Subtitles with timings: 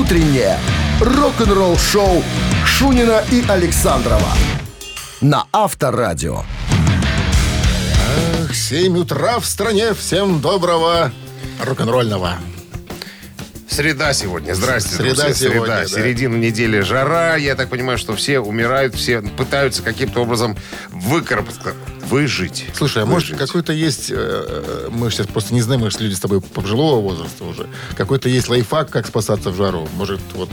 [0.00, 0.58] утреннее
[1.00, 2.24] рок-н-ролл-шоу
[2.64, 4.28] Шунина и Александрова
[5.20, 6.42] на Авторадио.
[8.42, 9.92] Эх, 7 утра в стране.
[9.92, 11.12] Всем доброго
[11.62, 12.36] рок-н-ролльного.
[13.68, 14.54] Среда сегодня.
[14.54, 15.34] Здрасте, Среда друзья.
[15.34, 15.80] сегодня, Среда.
[15.82, 15.86] да.
[15.86, 17.36] Середина недели жара.
[17.36, 20.56] Я так понимаю, что все умирают, все пытаются каким-то образом
[20.90, 21.74] выкарабкаться,
[22.10, 22.66] выжить.
[22.74, 23.46] Слушай, а может Выжить.
[23.46, 27.00] какой-то есть, э, э, мы сейчас просто не знаем, мы же люди с тобой пожилого
[27.00, 27.66] возраста уже,
[27.96, 29.88] какой-то есть лайфхак, как спасаться в жару?
[29.96, 30.50] Может, вот,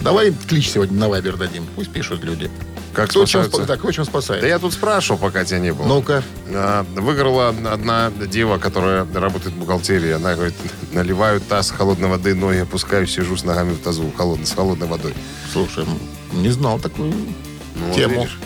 [0.00, 2.50] давай клич сегодня на Вайбер дадим, пусть пишут люди.
[2.92, 3.62] Как Кто чем, спасаются?
[3.62, 4.42] спа- да, кто чем спасает?
[4.42, 5.86] Да я тут спрашивал, пока тебя не было.
[5.86, 6.24] Ну-ка.
[6.48, 10.10] А, Выиграла одна дева, которая работает в бухгалтерии.
[10.10, 10.54] Она говорит,
[10.92, 15.14] наливаю таз холодной воды, ноги опускаю, сижу с ногами в тазу холодной, с холодной водой.
[15.52, 15.84] Слушай,
[16.32, 18.22] не знал такую Ну, вот тему.
[18.22, 18.38] видишь.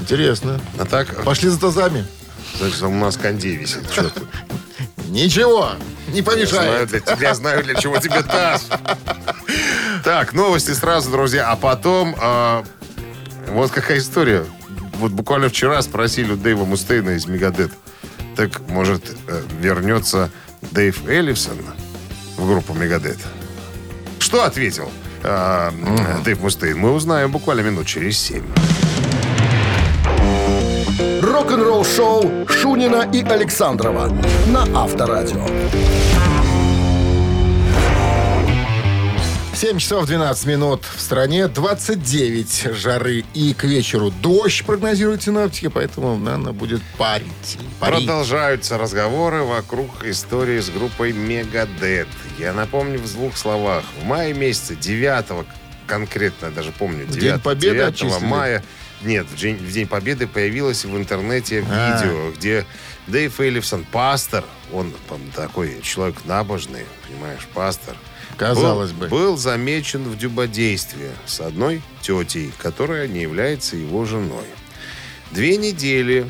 [0.00, 0.60] Интересно.
[0.78, 2.04] А так, Пошли за тазами.
[2.58, 3.80] значит, у нас кондей висит.
[5.08, 5.70] Ничего,
[6.08, 6.88] не Я знаю, помешает.
[6.88, 8.68] для тебя, знаю, для чего тебе таз.
[10.04, 11.50] Так, новости сразу, друзья.
[11.50, 12.64] А потом, а,
[13.48, 14.44] вот какая история.
[14.94, 17.70] Вот буквально вчера спросили у Дэйва Мустейна из Мегадет.
[18.34, 20.30] Так, может, э, вернется
[20.72, 21.56] Дэйв Эллифсон
[22.36, 23.18] в группу Мегадет?
[24.18, 24.90] Что ответил
[25.22, 25.72] а,
[26.24, 26.78] Дэйв Мустейн?
[26.78, 28.44] Мы узнаем буквально минут через семь.
[31.36, 34.08] Рок-н-ролл-шоу Шунина и Александрова
[34.46, 35.46] на Авторадио.
[39.54, 46.16] 7 часов 12 минут в стране, 29 жары и к вечеру дождь прогнозируют синаптики, поэтому,
[46.16, 47.58] наверное, будет парить.
[47.80, 48.06] Парить.
[48.06, 52.08] Продолжаются разговоры вокруг истории с группой Мегадет.
[52.38, 53.84] Я напомню в двух словах.
[54.00, 55.46] В мае месяце, 9
[55.86, 58.24] конкретно, даже помню, 9, День Победы 9 отчислили?
[58.24, 58.64] мая,
[59.02, 62.00] нет, в день, в день Победы появилось в интернете А.
[62.00, 62.66] видео, где
[63.06, 67.96] Дэйв Эллифсон, пастор, он там, такой человек набожный, понимаешь, пастор,
[68.36, 69.08] Казалось был, бы.
[69.08, 74.46] был замечен в дюбодействе с одной тетей, которая не является его женой.
[75.30, 76.28] Две недели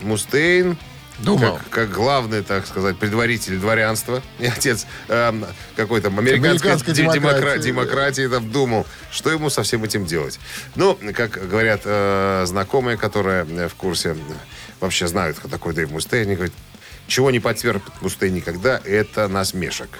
[0.00, 0.78] Мустейн,
[1.22, 1.58] Думал.
[1.58, 5.44] Как, как главный, так сказать, предваритель дворянства и отец эм,
[5.76, 10.38] какой-то американской Американской де- демокра- демократии, демократии, там думал, что ему со всем этим делать.
[10.76, 14.16] Ну, как говорят э, знакомые, которые э, в курсе, э,
[14.80, 16.54] вообще знают, кто такой Дэйв Мустейн, они говорят,
[17.06, 19.90] чего не потерпит Мустейн никогда, это насмешек.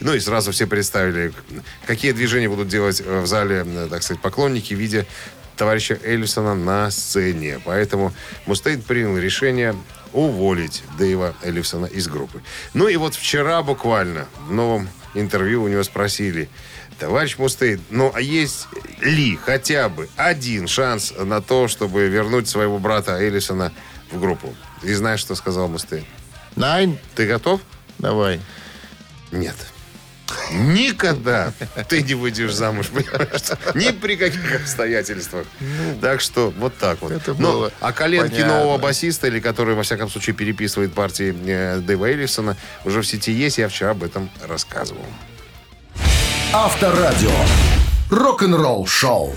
[0.00, 1.32] Ну и сразу все представили,
[1.86, 5.06] какие движения будут делать э, в зале, э, так сказать, поклонники, видя
[5.56, 7.60] товарища Эллисона на сцене.
[7.64, 8.12] Поэтому
[8.46, 9.74] Мустейн принял решение
[10.12, 12.42] уволить Дэйва Эллифсона из группы.
[12.74, 16.48] Ну и вот вчера буквально в новом интервью у него спросили,
[16.98, 18.66] товарищ Мустейн, ну а есть
[19.00, 23.72] ли хотя бы один шанс на то, чтобы вернуть своего брата Эллисона
[24.10, 24.54] в группу?
[24.82, 26.04] И знаешь, что сказал Мустейн?
[26.56, 27.60] Найн, Ты готов?
[27.98, 28.40] давай.
[29.30, 29.56] Нет.
[30.50, 31.52] Никогда
[31.88, 33.42] ты не выйдешь замуж, понимаешь?
[33.74, 35.46] Ни при каких обстоятельствах.
[36.00, 37.10] так что вот так вот.
[37.12, 38.58] Ну, это Ну, было а коленки понятно.
[38.58, 43.32] нового басиста, или который, во всяком случае, переписывает партии э, Дэйва Эллисона, уже в сети
[43.32, 43.58] есть.
[43.58, 45.04] Я вчера об этом рассказывал.
[46.52, 47.30] Авторадио.
[48.10, 49.34] Рок-н-ролл-шоу.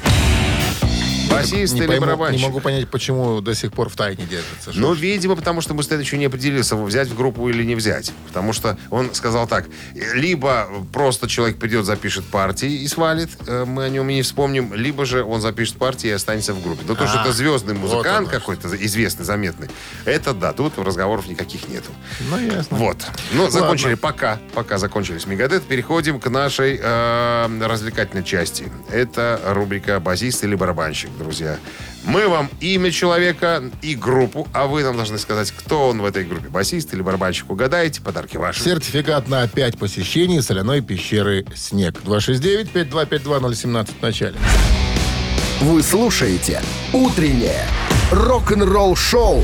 [1.30, 2.40] Басист Не, или пойму- барабанщик?
[2.42, 4.72] не могу понять, почему до сих пор в тайне держится.
[4.74, 8.12] Ну, видимо, потому что Мустейн еще не определился, взять в группу или не взять.
[8.28, 9.66] Потому что он сказал так,
[10.14, 14.74] либо просто человек придет, запишет партии и свалит, э, мы о нем и не вспомним,
[14.74, 16.84] либо же он запишет партии и останется в группе.
[16.88, 19.70] Но то, что А, это звездный музыкант какой-то, известный, заметный,
[20.06, 21.92] это да, тут разговоров никаких нету.
[22.30, 22.78] Ну, ясно.
[22.78, 22.98] Вот.
[23.32, 24.40] Ну, закончили пока.
[24.54, 25.64] Пока закончились Мегадет.
[25.64, 28.72] Переходим к нашей э, развлекательной части.
[28.92, 31.58] Это рубрика «Басист или барабанщик», друзья.
[32.06, 36.24] Мы вам имя человека и группу, а вы нам должны сказать, кто он в этой
[36.24, 36.50] группе.
[36.50, 37.50] Басист или барабанщик.
[37.50, 38.64] Угадаете, подарки ваши.
[38.64, 42.02] Сертификат на 5 посещений соляной пещеры «Снег».
[42.06, 44.36] 269-5252-017 в начале.
[45.62, 46.62] Вы слушаете
[46.94, 47.66] «Утреннее
[48.12, 49.44] рок-н-ролл-шоу»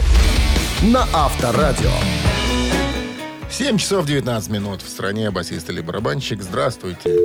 [0.83, 1.91] на Авторадио.
[3.49, 5.31] 7 часов 19 минут в стране.
[5.31, 6.41] Басист или барабанщик.
[6.41, 7.17] Здравствуйте.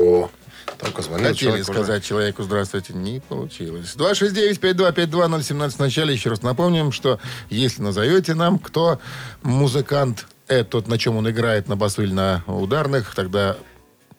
[0.00, 0.30] О,
[0.78, 1.72] только звонил Хотели человек уже.
[1.78, 3.94] сказать человеку здравствуйте, не получилось.
[3.96, 6.12] 269-5252-017 в начале.
[6.14, 7.18] Еще раз напомним, что
[7.50, 9.00] если назовете нам, кто
[9.42, 13.56] музыкант, э, тот, на чем он играет, на басу или на ударных, тогда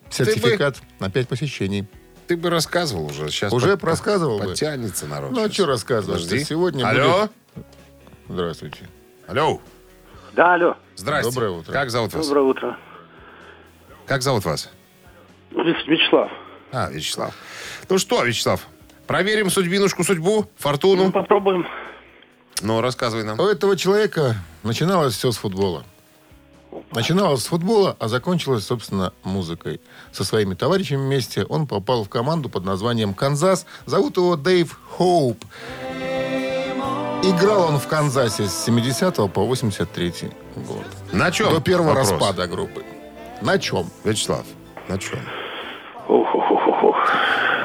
[0.10, 1.88] сертификат на 5 посещений.
[2.28, 3.30] Ты бы рассказывал уже.
[3.32, 4.46] Сейчас Уже под- рассказывал бы.
[4.50, 5.32] Подтянется народ.
[5.32, 6.22] Ну, а что рассказывать?
[6.24, 6.44] Подожди.
[6.46, 7.30] Сегодня Алло?
[8.28, 8.88] Здравствуйте.
[9.28, 9.60] Алло.
[10.34, 10.76] Да, алло.
[10.96, 11.32] Здрасте.
[11.32, 11.72] Доброе утро.
[11.74, 12.28] Как зовут вас?
[12.28, 12.78] Доброе утро.
[14.06, 14.70] Как зовут вас?
[15.52, 16.32] Вя- Вячеслав.
[16.72, 17.34] А, Вячеслав.
[17.90, 18.68] Ну что, Вячеслав,
[19.08, 21.12] проверим судьбинушку, судьбу, Ну, фортуну.
[21.12, 21.66] попробуем.
[22.62, 23.40] Ну, рассказывай нам.
[23.40, 25.84] У этого человека начиналось все с футбола.
[26.92, 29.82] Начиналось с футбола, а закончилось, собственно, музыкой.
[30.12, 33.66] Со своими товарищами вместе он попал в команду под названием «Канзас».
[33.86, 35.44] Зовут его Дэйв Хоуп.
[37.24, 40.14] Играл он в Канзасе с 70 по 83
[40.56, 40.86] год.
[41.12, 41.54] На чем?
[41.54, 42.12] До первого Вопрос.
[42.12, 42.84] распада группы.
[43.42, 43.90] На чем?
[44.04, 44.46] Вячеслав,
[44.88, 45.20] на чем?
[46.08, 46.59] Ох-ох-ох-ох.
[46.59, 46.59] Ну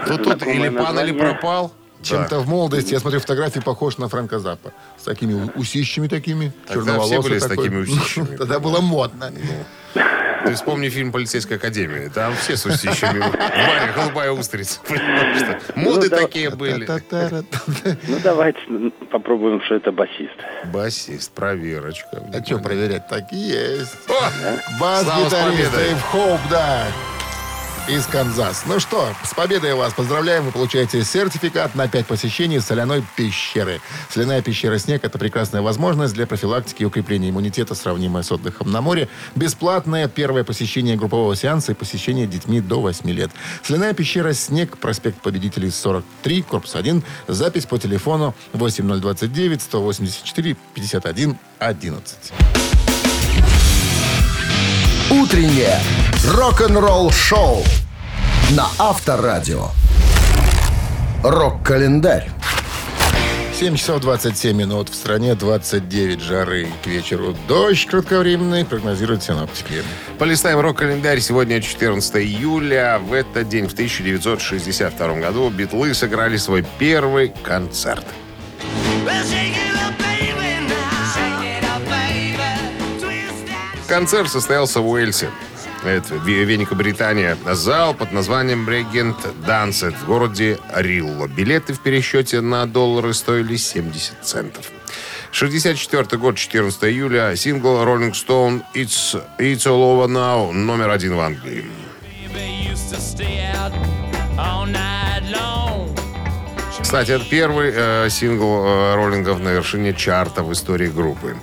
[0.04, 1.14] тут Знакомое или пан, или название.
[1.14, 1.72] пропал.
[2.02, 4.72] Чем-то в молодости, я смотрю фотографии, похож на Фрэнка Заппа.
[4.98, 8.36] С такими усищами такими, Тогда все были с такими усищами.
[8.38, 9.32] Тогда было модно.
[10.44, 12.10] Ты вспомни фильм «Полицейская академия».
[12.10, 13.20] Там все с усищами.
[13.20, 14.80] В баре «Голубая устрица».
[15.74, 16.16] Моды Ну, да.
[16.18, 16.86] такие были.
[16.86, 18.58] Ну, давайте
[19.10, 20.36] попробуем, что это басист.
[20.66, 22.22] Басист, проверочка.
[22.34, 23.08] А что проверять?
[23.08, 23.96] Так и есть.
[24.78, 25.74] Бас-гитарист.
[25.74, 26.86] Дэйв Хоуп, да.
[27.86, 28.62] Из Канзас.
[28.66, 30.44] Ну что, с победой вас поздравляем.
[30.44, 33.82] Вы получаете сертификат на 5 посещений соляной пещеры.
[34.08, 38.80] Соляная пещера «Снег»— это прекрасная возможность для профилактики и укрепления иммунитета, сравнимая с отдыхом на
[38.80, 39.10] море.
[39.34, 43.30] Бесплатное первое посещение группового сеанса и посещение детьми до 8 лет.
[43.62, 47.02] Соляная пещера «Снег», проспект Победителей, 43, корпус 1.
[47.28, 52.32] Запись по телефону 8029 184 51 11.
[55.24, 55.78] Утреннее
[56.34, 57.64] рок-н-ролл-шоу
[58.50, 59.68] на Авторадио.
[61.22, 62.28] Рок-календарь.
[63.58, 64.90] 7 часов 27 минут.
[64.90, 66.68] В стране 29 жары.
[66.82, 69.82] К вечеру дождь кратковременный, прогнозируют синоптики.
[70.18, 71.20] Полистаем рок-календарь.
[71.20, 72.98] Сегодня 14 июля.
[72.98, 78.04] В этот день, в 1962 году, Битлы сыграли свой первый концерт.
[83.88, 85.30] Концерт состоялся в Уэльсе.
[85.84, 87.36] Это Ве- Великобритания.
[87.52, 89.16] Зал под названием Брегент
[89.46, 91.26] Дансет в городе Рилло.
[91.28, 94.70] Билеты в пересчете на доллары стоили 70 центов.
[95.32, 97.36] 64 год, 14 июля.
[97.36, 101.64] Сингл Rolling Stone It's, It's All Over Now номер один в Англии.
[106.94, 111.34] Кстати, это первый э, сингл э, роллингов на вершине чарта в истории группы.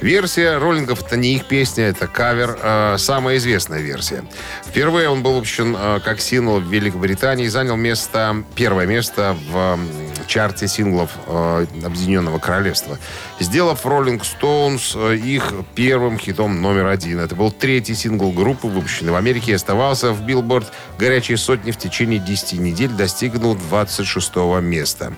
[0.00, 4.24] Версия роллингов это не их песня, это кавер, э, самая известная версия.
[4.64, 9.76] Впервые он был выпущен э, как сингл в Великобритании и занял место, первое место в
[10.22, 12.98] м, чарте синглов э, Объединенного Королевства,
[13.40, 17.20] сделав Rolling Stones э, их первым хитом номер один.
[17.20, 21.76] Это был третий сингл группы, выпущенный в Америке, и оставался в Билборд горячей сотни в
[21.76, 25.12] течение 10 недель, достигнул 26 места.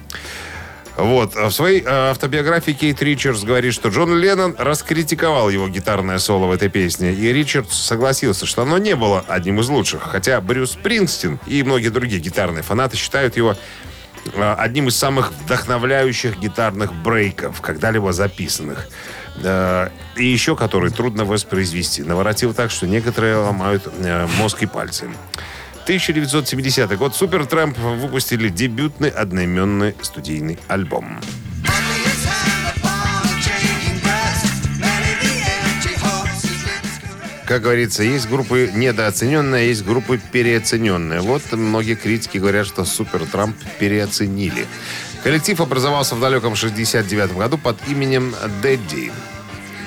[0.97, 1.35] Вот.
[1.35, 6.53] В своей э, автобиографии Кейт Ричардс говорит, что Джон Леннон раскритиковал его гитарное соло в
[6.53, 11.41] этой песне, и Ричардс согласился, что оно не было одним из лучших, хотя Брюс Спрингстин
[11.47, 13.57] и многие другие гитарные фанаты считают его
[14.37, 18.89] одним из самых вдохновляющих гитарных брейков, когда-либо записанных.
[19.43, 22.03] Э, И еще который трудно воспроизвести.
[22.03, 25.09] Наворотил так, что некоторые ломают э, мозг и пальцы.
[25.85, 31.21] 1970 год Супертрэмп выпустили дебютный одноименный студийный альбом.
[37.47, 41.21] Как говорится, есть группы недооцененные, а есть группы переоцененные.
[41.21, 44.67] Вот многие критики говорят, что Супер Трамп переоценили.
[45.23, 49.13] Коллектив образовался в далеком 69 году под именем Дэдди.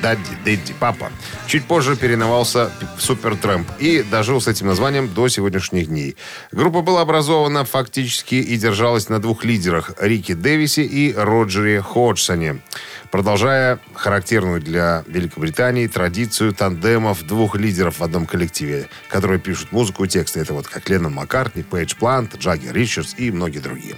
[0.01, 1.11] Daddy, Дэдди, папа.
[1.47, 6.15] Чуть позже переименовался в Супер Трэмп и дожил с этим названием до сегодняшних дней.
[6.51, 12.61] Группа была образована фактически и держалась на двух лидерах Рике Дэвисе и Роджере Ходжсоне,
[13.11, 20.07] продолжая характерную для Великобритании традицию тандемов двух лидеров в одном коллективе, которые пишут музыку и
[20.07, 20.41] тексты.
[20.41, 23.95] Это вот как Леннон Маккартни, Пейдж Плант, Джаггер Ричардс и многие другие.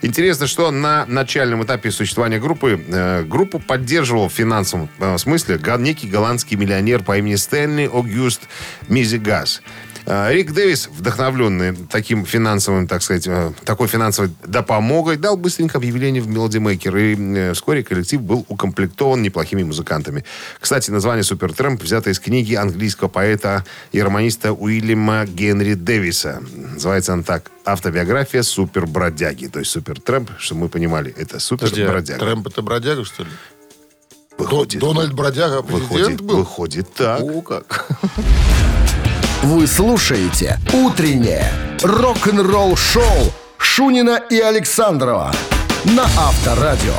[0.00, 5.76] Интересно, что на начальном этапе существования группы э, группу поддерживал в финансовом э, смысле га-
[5.78, 8.42] некий голландский миллионер по имени Стэнли Огюст
[8.88, 9.62] Мизигас.
[10.04, 16.20] Э, Рик Дэвис, вдохновленный таким финансовым, так сказать, э, такой финансовой допомогой, дал быстренько объявление
[16.20, 20.24] в Melody Maker, и э, вскоре коллектив был укомплектован неплохими музыкантами.
[20.58, 26.42] Кстати, название Супертрэмп взято из книги английского поэта и романиста Уильяма Генри Дэвиса.
[26.74, 29.46] Называется он так «Автобиография супербродяги».
[29.46, 32.18] То есть Супертрэмп, чтобы мы понимали, это супербродяга.
[32.18, 33.28] Трэмп это бродяга, что ли?
[34.38, 36.36] Выходит, Дональд Бродяга президент выходит, был?
[36.38, 37.20] выходит так.
[37.20, 37.86] О, как.
[39.42, 45.32] Вы слушаете «Утреннее рок-н-ролл-шоу» Шунина и Александрова
[45.84, 46.94] на Авторадио.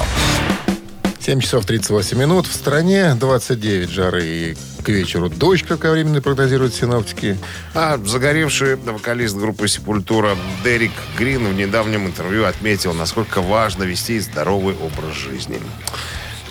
[1.20, 2.48] 7 часов 38 минут.
[2.48, 7.38] В стране 29 жары и к вечеру дождь кратковременный прогнозируют синоптики.
[7.74, 10.36] А загоревший вокалист группы «Сепультура»
[10.66, 15.62] Дерек Грин в недавнем интервью отметил, насколько важно вести здоровый образ жизни.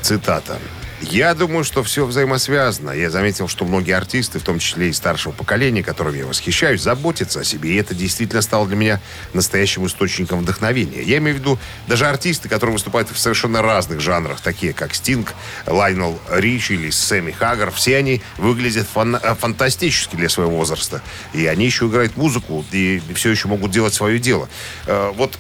[0.03, 0.59] Цитата.
[1.01, 2.91] Я думаю, что все взаимосвязано.
[2.93, 7.41] Я заметил, что многие артисты, в том числе и старшего поколения, которым я восхищаюсь, заботятся
[7.41, 7.71] о себе.
[7.71, 9.01] И это действительно стало для меня
[9.35, 11.03] настоящим источником вдохновения.
[11.03, 15.35] Я имею в виду даже артисты, которые выступают в совершенно разных жанрах, такие как Стинг,
[15.67, 17.73] Лайнел Ричи или Сэмми Хаггар.
[17.73, 21.03] Все они выглядят фан- э, фантастически для своего возраста.
[21.33, 24.49] И они еще играют музыку и все еще могут делать свое дело.
[24.87, 25.37] Э, Вот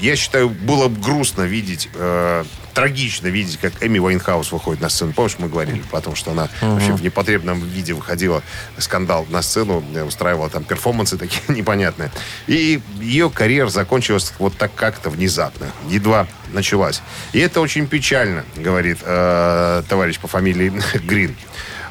[0.00, 5.12] я считаю, было бы грустно видеть э, трагично видеть, как Эми Уайнхаус выходит на сцену.
[5.12, 8.42] Помнишь, мы говорили о том, что она вообще в непотребном виде выходила,
[8.78, 12.10] скандал на сцену, э, устраивала там перформансы такие непонятные.
[12.46, 15.66] И ее карьера закончилась вот так как-то внезапно.
[15.88, 17.02] Едва началась.
[17.32, 20.72] И это очень печально, говорит э, товарищ по фамилии
[21.04, 21.36] Грин.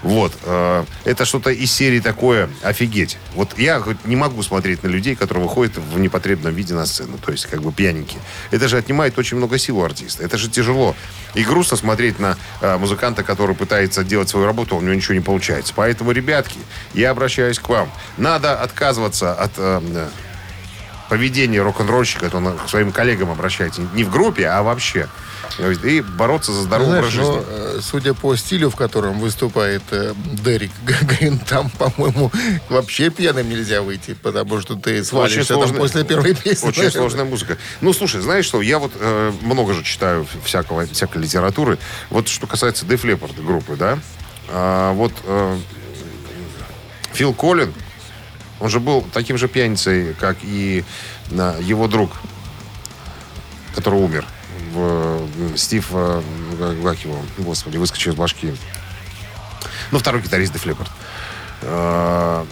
[0.03, 0.33] Вот.
[0.43, 3.17] э, это что-то из серии такое офигеть.
[3.35, 7.17] Вот я не могу смотреть на людей, которые выходят в непотребном виде на сцену.
[7.23, 8.21] То есть как бы пьяненькие.
[8.51, 10.23] Это же отнимает очень много сил у артиста.
[10.23, 10.95] Это же тяжело.
[11.33, 15.13] И грустно смотреть на э, музыканта, который пытается делать свою работу, а у него ничего
[15.13, 15.73] не получается.
[15.75, 16.57] Поэтому, ребятки,
[16.93, 17.89] я обращаюсь к вам.
[18.17, 19.51] Надо отказываться от
[21.11, 22.27] поведения рок-н-ролльщика.
[22.27, 23.81] Это он к своим коллегам обращается.
[23.93, 25.09] Не в группе, а вообще.
[25.59, 27.33] И бороться за здоровый Знаешь, образ жизни.
[27.35, 32.31] но, э, судя по стилю, в котором выступает э, Дерек Грин, там, по-моему,
[32.69, 36.69] вообще пьяным нельзя выйти, потому что ты свалишься там после первой песни.
[36.69, 37.57] Очень сложная музыка.
[37.81, 41.77] Ну, слушай, знаешь что, я вот э, много же читаю всякого, всякой литературы.
[42.09, 43.99] Вот что касается Def Leppard группы, да,
[44.47, 45.57] а, вот э,
[47.11, 47.73] Фил Коллин,
[48.61, 50.83] он же был таким же пьяницей, как и
[51.31, 52.11] на, его друг,
[53.75, 54.25] который умер.
[54.75, 56.21] Э, Стив, э,
[56.83, 58.53] как- его, господи, выскочил из башки.
[59.91, 60.53] Ну, второй гитарист.
[61.63, 62.45] Э,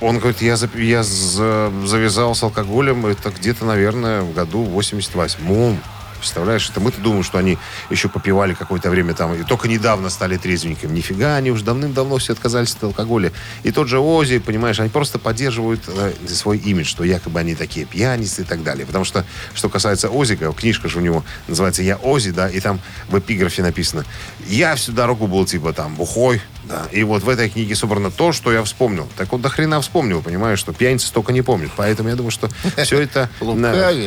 [0.00, 5.80] Он говорит, я, зап- я за- завязал с алкоголем, это где-то, наверное, в году 88-м.
[6.22, 7.58] Представляешь, это мы-то думаем, что они
[7.90, 10.92] еще попивали какое-то время там, и только недавно стали трезвенниками.
[10.92, 13.32] Нифига, они уже давным-давно все отказались от алкоголя.
[13.64, 17.86] И тот же Ози, понимаешь, они просто поддерживают э, свой имидж, что якобы они такие
[17.86, 18.86] пьяницы и так далее.
[18.86, 22.78] Потому что, что касается Озика, книжка же у него называется «Я Ози», да, и там
[23.08, 24.04] в эпиграфе написано
[24.46, 28.32] «Я всю дорогу был типа там бухой, да, и вот в этой книге собрано то,
[28.32, 29.08] что я вспомнил.
[29.16, 31.70] Так вот, до хрена вспомнил, понимаешь, что пьяницы столько не помнят.
[31.76, 32.48] Поэтому я думаю, что
[32.84, 33.28] все это...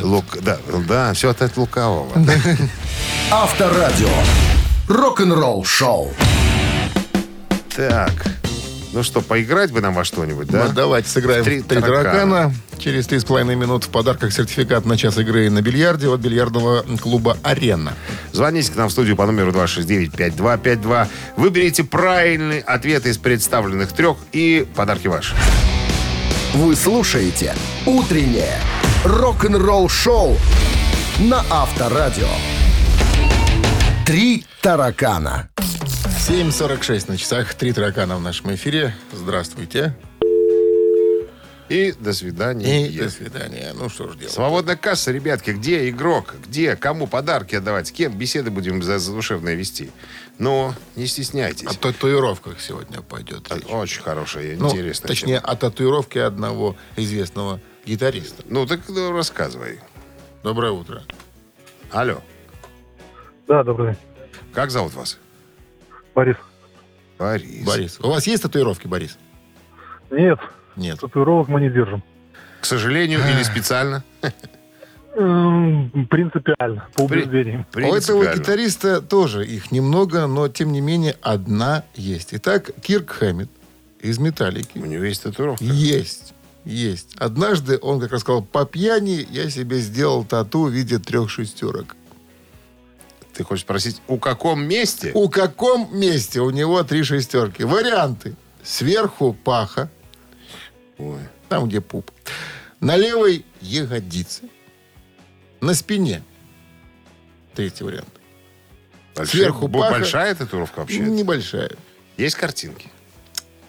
[0.02, 0.58] Лук- Да,
[0.88, 2.12] да, все это от лукавого.
[3.32, 4.10] Авторадио.
[4.88, 6.14] Рок-н-ролл шоу.
[7.76, 8.12] Так,
[8.96, 10.68] ну что, поиграть бы нам во что-нибудь, да?
[10.68, 12.04] Ну, давайте сыграем Три в три таракана.
[12.04, 12.54] таракана.
[12.78, 16.86] Через три с половиной минут в подарках сертификат на час игры на бильярде от бильярдного
[17.02, 17.94] клуба «Арена».
[18.32, 21.08] Звоните к нам в студию по номеру 269-5252.
[21.36, 25.36] Выберите правильный ответ из представленных трех, и подарки ваши.
[26.54, 27.54] Вы слушаете
[27.86, 28.62] «Утреннее
[29.04, 30.38] рок-н-ролл шоу»
[31.20, 32.30] на Авторадио.
[34.06, 35.50] Три таракана.
[36.28, 37.54] 7.46 на часах.
[37.54, 38.96] Три таракана в нашем эфире.
[39.12, 39.96] Здравствуйте.
[41.70, 42.88] И до свидания.
[42.88, 43.74] И до свидания.
[43.76, 44.34] Ну что ж делать.
[44.34, 45.52] Свободная касса, ребятки.
[45.52, 46.34] Где игрок?
[46.48, 46.76] Где?
[46.78, 47.90] Кому подарки отдавать?
[47.90, 49.92] С кем беседы будем за задушевные вести?
[50.40, 51.68] Но не стесняйтесь.
[51.68, 53.64] О татуировках сегодня пойдет речь.
[53.70, 55.52] Очень хорошая, Ну, интересная точнее, тема.
[55.52, 58.42] о татуировке одного известного гитариста.
[58.50, 59.80] Ну, так ну, рассказывай.
[60.42, 61.04] Доброе утро.
[61.92, 62.24] Алло.
[63.48, 64.02] Да, добрый день.
[64.56, 65.20] Как зовут вас?
[66.16, 66.38] Борис.
[67.20, 67.66] Борис.
[67.66, 68.00] Борис.
[68.02, 69.18] У вас есть татуировки, Борис?
[70.10, 70.40] Нет,
[70.76, 71.00] Нет.
[71.00, 72.02] татуировок мы не держим.
[72.62, 74.04] К сожалению или специально?
[75.18, 77.66] М, Принципиально, по При- убеждениям.
[77.74, 82.30] У этого гитариста тоже их немного, но тем не менее одна есть.
[82.34, 83.50] Итак, Кирк Хэммит
[84.02, 84.78] из «Металлики».
[84.78, 85.64] У него есть татуировка.
[85.64, 86.34] Есть.
[86.66, 87.16] Есть.
[87.18, 91.96] Однажды он как раз сказал, по пьяни я себе сделал тату в виде трех шестерок.
[93.36, 95.12] Ты хочешь спросить, у каком месте?
[95.14, 97.64] У каком месте у него три шестерки?
[97.66, 98.36] Варианты.
[98.64, 99.92] Сверху паха,
[100.98, 101.20] Ой.
[101.50, 102.12] там, где пуп.
[102.80, 104.44] На левой ягодице.
[105.60, 106.24] На спине.
[107.54, 108.08] Третий вариант.
[109.16, 109.92] Большая- Сверху паха.
[109.92, 111.00] Большая татуировка вообще?
[111.00, 111.72] Небольшая.
[112.18, 112.90] Есть картинки?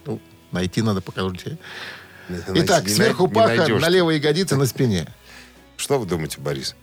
[0.04, 0.20] Ну,
[0.52, 1.58] найти надо, покажу тебе.
[2.28, 5.08] Найти Итак, сверху паха, на левой ягодице, на спине.
[5.76, 6.76] Что вы думаете, Борис?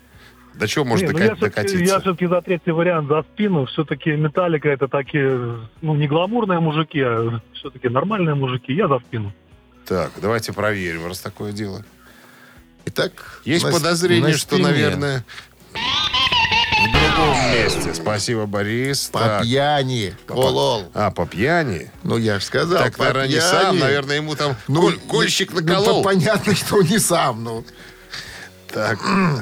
[0.55, 1.83] До чего может Не, ну дока- я все-таки, докатиться?
[1.95, 3.65] я все-таки за третий вариант, за спину.
[3.65, 8.74] Все-таки металлика это такие, ну, не гламурные мужики, а все-таки нормальные мужики.
[8.74, 9.33] Я за спину.
[9.86, 11.83] Так, давайте проверим, раз такое дело.
[12.86, 15.25] Итак, Есть на подозрение, на что, наверное,
[15.74, 17.93] в другом месте.
[17.93, 19.07] Спасибо, Борис.
[19.07, 19.41] По Так.
[19.43, 20.13] пьяни.
[20.29, 20.83] Олол.
[20.93, 21.89] А, по пьяни?
[22.03, 23.45] Ну, я же сказал, так, по наверное, не пьяни.
[23.50, 23.79] сам.
[23.79, 26.03] Наверное, ему там ну, наколол.
[26.03, 27.43] по- понятно, что не сам.
[27.43, 27.65] Ну.
[28.74, 28.98] Так.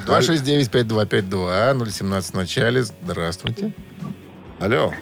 [0.07, 2.83] 269-5252, 017 в начале.
[2.83, 3.71] Здравствуйте.
[4.59, 4.93] Алло.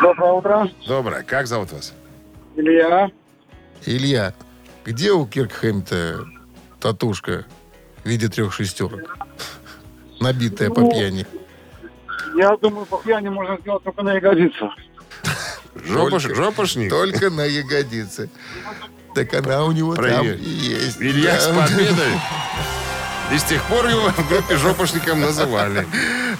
[0.00, 0.70] Доброе утро.
[0.86, 1.22] Доброе.
[1.22, 1.92] Как зовут вас?
[2.56, 3.10] Илья.
[3.84, 4.32] Илья,
[4.84, 6.24] где у Киркхейм-то
[6.80, 7.44] татушка
[8.02, 9.18] в виде трех шестерок?
[10.20, 11.26] Набитая по Ну, пьяни.
[12.36, 14.72] Я думаю, по пьяни можно сделать только на ягодицу.
[15.74, 16.88] Жопош, жопошник?
[16.90, 18.30] Только на ягодице.
[19.14, 20.40] Так она у него там Проверь.
[20.40, 21.00] и есть.
[21.00, 21.62] Илья с Да.
[21.66, 21.94] победой.
[23.32, 25.86] И с тех пор его в группе жопошником называли.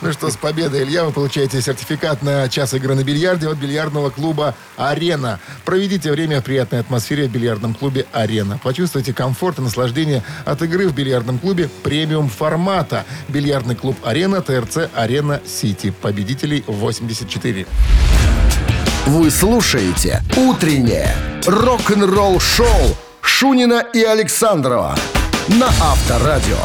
[0.02, 4.10] Ну что, с победой, Илья, вы получаете сертификат на час игры на бильярде от бильярдного
[4.10, 5.40] клуба «Арена».
[5.64, 8.58] Проведите время в приятной атмосфере в бильярдном клубе «Арена».
[8.62, 13.04] Почувствуйте комфорт и наслаждение от игры в бильярдном клубе премиум формата.
[13.28, 15.90] Бильярдный клуб «Арена», ТРЦ «Арена Сити».
[15.90, 17.66] Победителей 84.
[19.06, 21.14] Вы слушаете «Утреннее
[21.46, 24.96] рок-н-ролл-шоу» Шунина и Александрова
[25.48, 26.56] на Авторадио.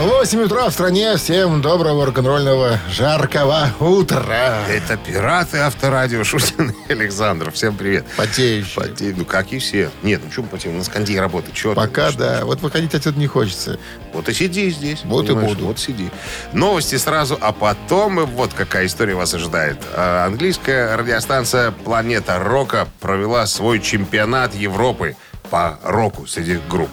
[0.00, 1.16] 8 утра в стране.
[1.16, 4.58] Всем доброго рок-н-ролльного жаркого утра.
[4.68, 7.54] Это пираты авторадио Шутин и Александров.
[7.54, 8.04] Всем привет.
[8.16, 8.74] Потеющие.
[8.74, 9.14] Потею.
[9.18, 9.90] Ну, как и все.
[10.02, 10.74] Нет, ну что мы потеем?
[10.76, 11.54] У нас кондей работает.
[11.54, 11.74] Ты?
[11.74, 12.44] Пока Что- да.
[12.44, 13.78] Вот выходить отсюда не хочется.
[14.12, 15.02] Вот и сиди здесь.
[15.04, 15.50] Вот и понимаешь?
[15.50, 15.66] буду.
[15.66, 16.10] Вот сиди.
[16.52, 19.76] Новости сразу, а потом и вот какая история вас ожидает.
[19.94, 25.16] А, Английская радиостанция «Планета Рока» провела свой чемпионат Европы
[25.52, 26.88] по року среди групп.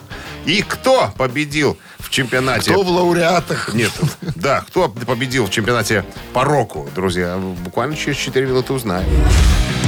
[0.46, 2.72] И кто победил в чемпионате?
[2.72, 3.74] Кто в лауреатах?
[3.74, 3.92] Нет,
[4.36, 7.38] да, кто победил в чемпионате по року, друзья?
[7.38, 9.08] Буквально через 4 минуты узнаем.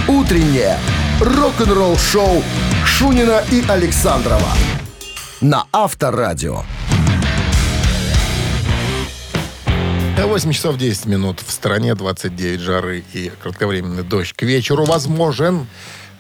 [0.08, 0.80] Утреннее
[1.20, 2.42] рок-н-ролл-шоу
[2.86, 4.48] Шунина и Александрова
[5.42, 6.64] на Авторадио.
[10.18, 11.42] 8 часов 10 минут.
[11.46, 14.34] В стране 29 жары и кратковременный дождь.
[14.34, 15.68] К вечеру возможен.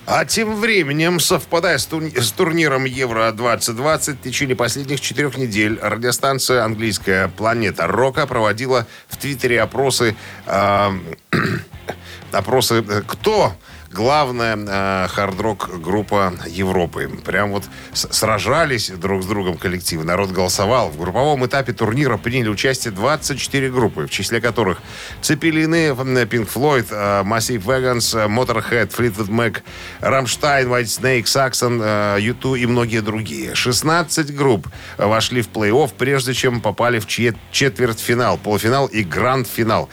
[0.05, 6.63] А тем временем, совпадая с, турни- с турниром Евро-2020, в течение последних четырех недель радиостанция
[6.63, 10.15] английская «Планета Рока» проводила в Твиттере опросы,
[10.47, 10.93] а,
[12.31, 13.53] опросы э, кто
[13.91, 17.09] главная э, хард-рок группа Европы.
[17.25, 20.03] Прям вот сражались друг с другом коллективы.
[20.03, 20.89] Народ голосовал.
[20.89, 24.79] В групповом этапе турнира приняли участие 24 группы, в числе которых
[25.21, 29.61] Цепелины, Pink Floyd, э, Massive Wagons, э, Motorhead, Fleetwood Mac,
[29.99, 33.55] Рамштайн, Whitesnake, Saxon, э, U2 и многие другие.
[33.55, 39.89] 16 групп вошли в плей-офф, прежде чем попали в чет- четвертьфинал, полуфинал и гранд-финал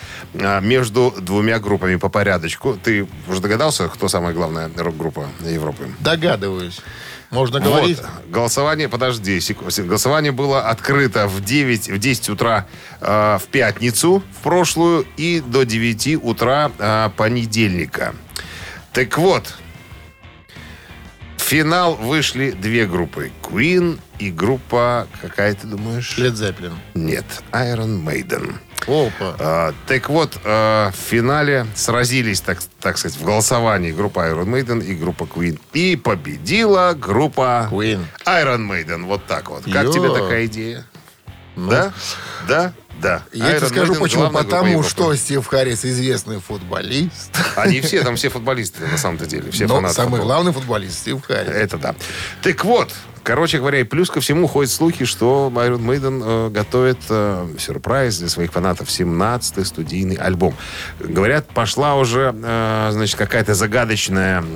[0.62, 2.78] между двумя группами по порядочку.
[2.82, 5.88] Ты уже догадался, кто самая главная рок-группа Европы?
[6.00, 6.80] Догадываюсь.
[7.30, 7.98] Можно говорить?
[7.98, 8.08] Вот.
[8.30, 12.66] Голосование, подожди, секу- сек- голосование было открыто в 9, в 10 утра
[13.00, 18.14] э, в пятницу в прошлую и до 9 утра э, понедельника.
[18.94, 19.54] Так вот,
[21.36, 23.30] в финал вышли две группы.
[23.42, 26.16] Queen и группа, какая ты думаешь?
[26.18, 26.78] Лед Зеппелин.
[26.94, 28.54] Нет, Iron Maiden.
[28.88, 29.36] Опа.
[29.38, 34.84] А, так вот, а, в финале сразились, так, так сказать, в голосовании группа Iron Maiden
[34.84, 35.60] и группа Queen.
[35.72, 38.04] И победила группа Queen.
[38.26, 39.04] Iron Maiden.
[39.04, 39.64] Вот так вот.
[39.64, 39.92] Как Йо.
[39.92, 40.84] тебе такая идея?
[41.68, 41.92] Да?
[42.46, 42.72] Да?
[43.00, 43.22] Да.
[43.32, 44.30] Я тебе Iron скажу Maiden почему.
[44.30, 47.30] Потому что Стив Харрис известный футболист.
[47.56, 49.50] Они все, там все футболисты, на самом-то деле.
[49.52, 50.26] Все Но фанаты самый футбола.
[50.26, 51.50] главный футболист Стив Харрис.
[51.54, 51.94] Это да.
[52.42, 52.92] Так вот,
[53.22, 58.18] короче говоря, и плюс ко всему ходят слухи, что Iron Maiden э, готовит э, сюрприз
[58.18, 60.56] для своих фанатов 17-й студийный альбом.
[60.98, 64.48] Говорят, пошла уже, э, значит, какая-то загадочная м,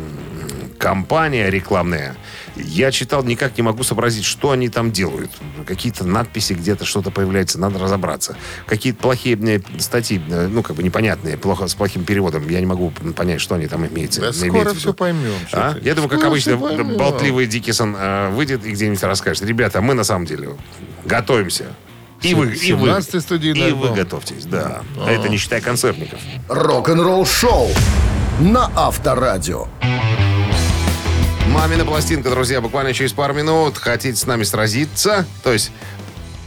[0.79, 2.17] кампания рекламная.
[2.57, 5.31] Я читал, никак не могу сообразить, что они там делают.
[5.67, 8.37] Какие-то надписи где-то что-то появляется, надо разобраться.
[8.67, 12.49] Какие-то плохие э, статьи, э, ну, как бы непонятные, плохо, с плохим переводом.
[12.49, 14.21] Я не могу понять, что они там имеются.
[14.21, 15.35] Да имеют скоро все поймем.
[15.53, 15.77] А?
[15.83, 16.97] Я думаю, как обычно, поймем.
[16.97, 19.45] болтливый Диккисон э, выйдет и где-нибудь расскажет.
[19.45, 20.57] Ребята, мы на самом деле
[21.05, 21.67] готовимся.
[22.23, 24.83] И вы, и вы, 17-й студийный и вы готовьтесь, да.
[25.01, 26.21] А это не считая концертников.
[26.49, 27.69] Рок-н-ролл-шоу
[28.41, 29.67] на Авторадио.
[31.49, 33.79] Мамина пластинка, друзья, буквально через пару минут.
[33.79, 35.27] Хотите с нами сразиться?
[35.43, 35.73] То есть,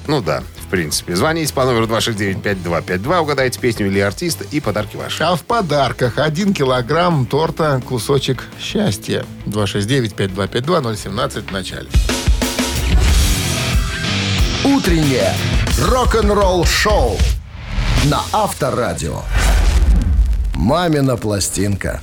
[0.08, 1.16] ну да, в принципе.
[1.16, 5.24] Звоните по номеру 269-5252, угадайте песню или артиста и подарки ваши.
[5.24, 9.26] А в подарках один килограмм торта «Кусочек счастья».
[9.46, 11.88] 269-5252-017 в начале.
[14.64, 15.34] Утреннее
[15.80, 17.18] рок-н-ролл-шоу
[18.06, 19.22] на Авторадио.
[20.56, 22.02] «Мамина пластинка».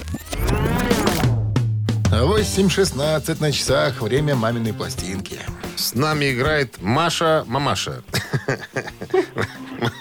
[2.13, 4.03] 8.16 на часах.
[4.03, 5.39] Время маминой пластинки.
[5.77, 8.03] С нами играет Маша Мамаша.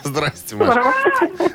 [0.03, 0.83] Здрасте, Маша.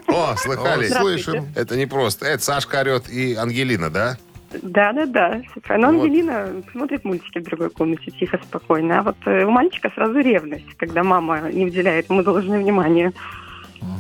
[0.08, 0.88] О, слыхали?
[0.88, 1.46] Слышим.
[1.54, 2.26] Это не просто.
[2.26, 4.16] Это Сашка орет и Ангелина, да?
[4.62, 5.42] Да, да, да.
[5.76, 6.04] Но Вот.
[6.04, 9.00] Ангелина смотрит мультики в другой комнате тихо, спокойно.
[9.00, 13.12] А вот э, у мальчика сразу ревность, когда мама не уделяет ему должное внимание.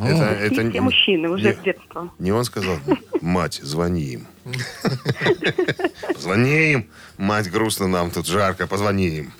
[0.02, 2.08] Это, это все не- мужчины уже не- с детства.
[2.18, 2.76] Не он сказал,
[3.20, 4.26] мать, звони им.
[6.18, 6.90] Звони им.
[7.16, 9.32] Мать, грустно нам, тут жарко, позвони им.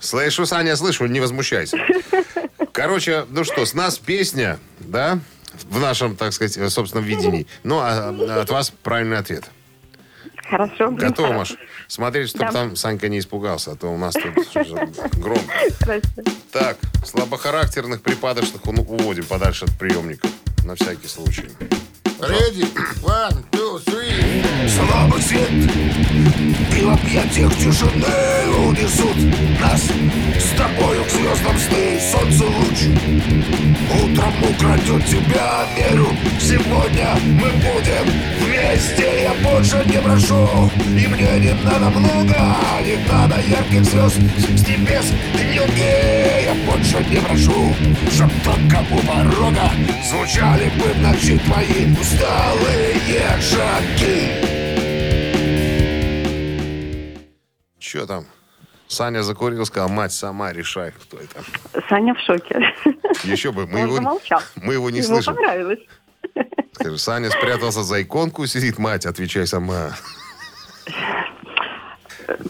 [0.00, 1.78] Слышу, Саня, слышу, не возмущайся.
[2.72, 5.18] Короче, ну что, с нас песня, да,
[5.70, 7.46] в нашем, так сказать, собственном видении.
[7.62, 8.08] Ну, а
[8.40, 9.44] от вас правильный ответ.
[10.48, 10.90] Хорошо.
[10.90, 11.54] Готово, стараться.
[11.54, 11.54] Маш?
[11.88, 12.52] Смотреть, чтобы Да.
[12.52, 14.34] там Санька не испугался, а то у нас тут
[15.18, 15.54] громко.
[16.52, 20.30] Так, слабохарактерных, припадочных уводим подальше от приемников.
[20.64, 21.48] На всякий случай.
[22.20, 22.64] Ready?
[23.02, 24.44] One, two, three.
[24.68, 28.06] Слабый свет И в объятиях тишины
[28.66, 29.16] унесут
[29.60, 29.82] нас.
[30.38, 32.88] С тобою к звездам сны солнце луч.
[34.02, 36.08] Утром украдет тебя веру
[36.40, 38.06] Сегодня мы будем
[38.40, 39.24] вместе.
[39.24, 44.18] Я больше не прошу И мне не надо много Не надо ярких звезд.
[44.38, 47.74] С небес дневки Я больше не прошу
[48.10, 49.70] Чтоб только у порога
[50.08, 54.44] Звучали бы в ночи твои усталые шаги
[57.78, 58.24] Че там?
[58.88, 61.42] Саня закурил, сказал, мать, сама решай, кто это.
[61.88, 62.74] Саня в шоке.
[63.24, 64.40] Еще бы, мы Он его, замолчал.
[64.56, 65.34] мы его не Ему слышим.
[65.34, 65.78] понравилось.
[66.72, 69.90] Скажи, Саня спрятался за иконку, сидит, мать, отвечай сама.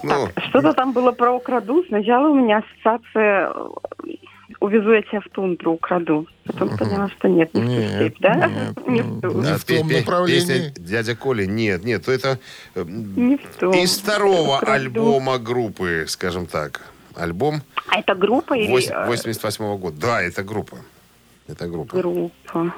[0.03, 1.85] Ну, Что-то там было про украду.
[1.89, 3.69] Сначала у меня ассоциация э,
[4.61, 6.27] увезу я тебя в тундру, украду.
[6.47, 8.35] Потом поняла, что нет, не в ту Нет, степь, да?
[8.47, 9.41] нет, Не в ту.
[9.43, 10.41] Не а в том пе- направлении.
[10.41, 12.39] Песня дядя Коля, нет, нет, то это
[12.75, 13.73] э, Не в том.
[13.75, 14.73] из второго Украду.
[14.73, 16.83] альбома группы, скажем так.
[17.17, 18.69] Альбом А это группа или...
[18.71, 19.97] вось- э, 88 года.
[20.01, 20.79] Да, это группа.
[21.49, 21.97] Это группа.
[21.97, 22.75] Группа.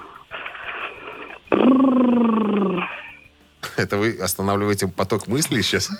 [3.82, 5.90] Это вы останавливаете поток мыслей сейчас?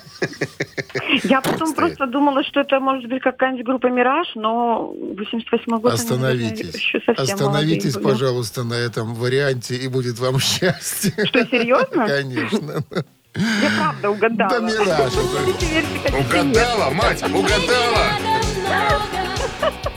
[1.23, 5.93] Я потом просто думала, что это может быть какая-нибудь группа «Мираж», но 88 год...
[5.93, 6.75] Остановитесь.
[6.75, 11.13] еще Остановитесь, пожалуйста, на этом варианте, и будет вам счастье.
[11.25, 12.07] Что, серьезно?
[12.07, 12.83] Конечно.
[13.35, 14.49] Я правда угадала.
[14.49, 15.13] Да мираж.
[16.25, 19.16] Угадала, мать, угадала!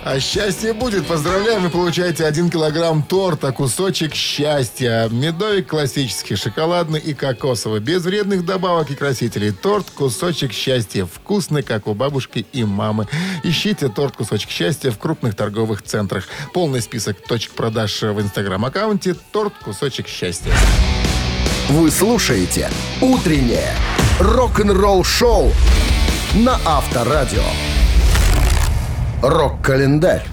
[0.02, 1.06] А счастье будет.
[1.06, 5.08] Поздравляем, вы получаете 1 килограмм торта, кусочек счастья.
[5.10, 7.80] Медовик классический, шоколадный и кокосовый.
[7.80, 9.52] Без вредных добавок и красителей.
[9.52, 11.04] Торт «Кусочек счастья».
[11.04, 13.08] Вкусный, как у бабушки и мамы.
[13.42, 16.24] Ищите торт «Кусочек счастья» в крупных торговых центрах.
[16.54, 20.52] Полный список точек продаж в инстаграм-аккаунте «Торт «Кусочек счастья».
[21.68, 22.70] Вы слушаете
[23.02, 23.74] «Утреннее
[24.18, 25.52] рок-н-ролл-шоу»
[26.34, 27.44] на Авторадио.
[29.22, 30.26] Рок-календарь.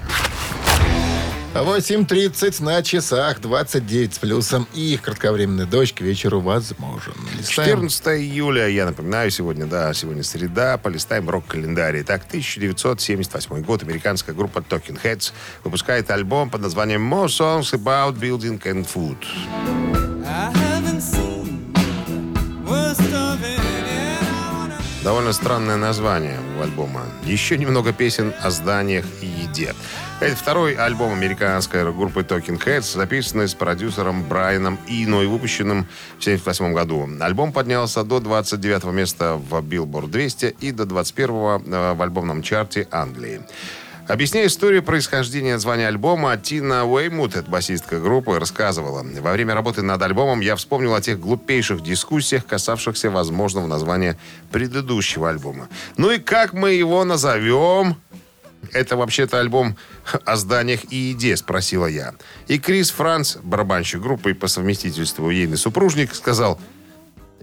[1.54, 4.66] 8.30 на часах, 29 с плюсом.
[4.74, 7.12] И кратковременный дождь к вечеру возможен.
[7.36, 7.88] Листаем.
[7.88, 12.00] 14 июля, я напоминаю, сегодня, да, сегодня среда, полистаем рок-календарь.
[12.00, 15.32] Итак, 1978 год, американская группа Talking Heads
[15.64, 19.18] выпускает альбом под названием More Songs About Building and Food.
[25.04, 27.02] Довольно странное название у альбома.
[27.24, 29.74] Еще немного песен о зданиях и еде.
[30.20, 35.86] Это второй альбом американской группы Talking Heads, записанный с продюсером Брайаном Ино и выпущенным
[36.18, 37.08] в 1978 году.
[37.20, 43.42] Альбом поднялся до 29 места в Billboard 200 и до 21 в альбомном чарте Англии.
[44.08, 49.02] Объясняя историю происхождения названия альбома, Тина Уэймут, это басистка группы, рассказывала.
[49.02, 54.18] Во время работы над альбомом я вспомнил о тех глупейших дискуссиях, касавшихся возможного названия
[54.50, 55.68] предыдущего альбома.
[55.98, 57.96] Ну и как мы его назовем?
[58.72, 59.76] Это вообще-то альбом
[60.24, 62.14] о зданиях и еде, спросила я.
[62.46, 66.58] И Крис Франц, барабанщик группы и по совместительству ейный супружник, сказал,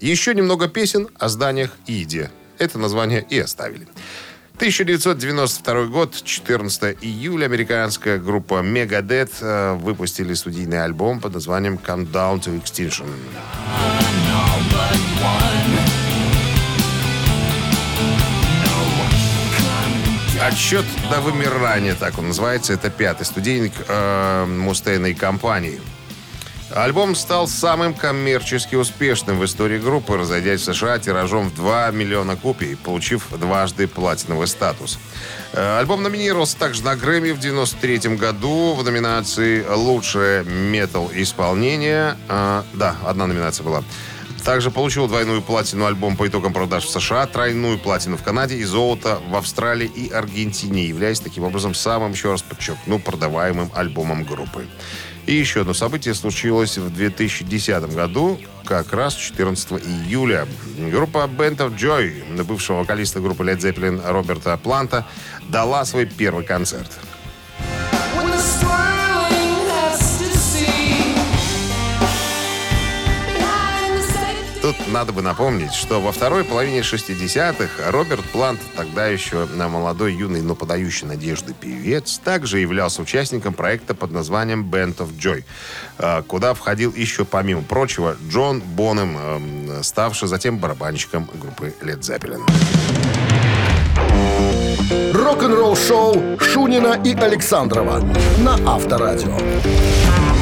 [0.01, 2.31] еще немного песен о зданиях и еде.
[2.57, 3.87] Это название и оставили.
[4.55, 12.63] 1992 год, 14 июля, американская группа Megadeth э, выпустили студийный альбом под названием Countdown to
[12.63, 13.09] Extinction.
[20.41, 22.71] Отсчет до вымирания, так он называется.
[22.71, 25.81] Это пятый студийник э, мустейной компании.
[26.73, 32.35] Альбом стал самым коммерчески успешным в истории группы, разойдясь в США тиражом в 2 миллиона
[32.35, 34.99] копий, получив дважды платиновый статус.
[35.53, 42.17] Э, Альбом номинировался также на Грэмми в 93 году в номинации «Лучшее метал-исполнение».
[42.27, 43.83] Э, Да, одна номинация была.
[44.43, 48.63] Также получил двойную платину альбом по итогам продаж в США, тройную платину в Канаде и
[48.63, 54.67] золото в Австралии и Аргентине, являясь таким образом самым, еще раз подчеркну, продаваемым альбомом группы.
[55.25, 60.47] И еще одно событие случилось в 2010 году, как раз 14 июля.
[60.77, 65.07] Группа Band of Joy, бывшего вокалиста группы Led Zeppelin Роберта Планта,
[65.49, 66.91] дала свой первый концерт.
[74.77, 80.13] Тут надо бы напомнить, что во второй половине 60-х Роберт Плант, тогда еще на молодой,
[80.13, 85.43] юный, но подающий надежды певец, также являлся участником проекта под названием Band of Joy,
[85.97, 92.43] э, куда входил еще, помимо прочего, Джон Бонем, э, ставший затем барабанщиком группы Led Zeppelin.
[95.13, 97.99] Рок-н-ролл шоу Шунина и Александрова
[98.39, 100.34] на Авторадио.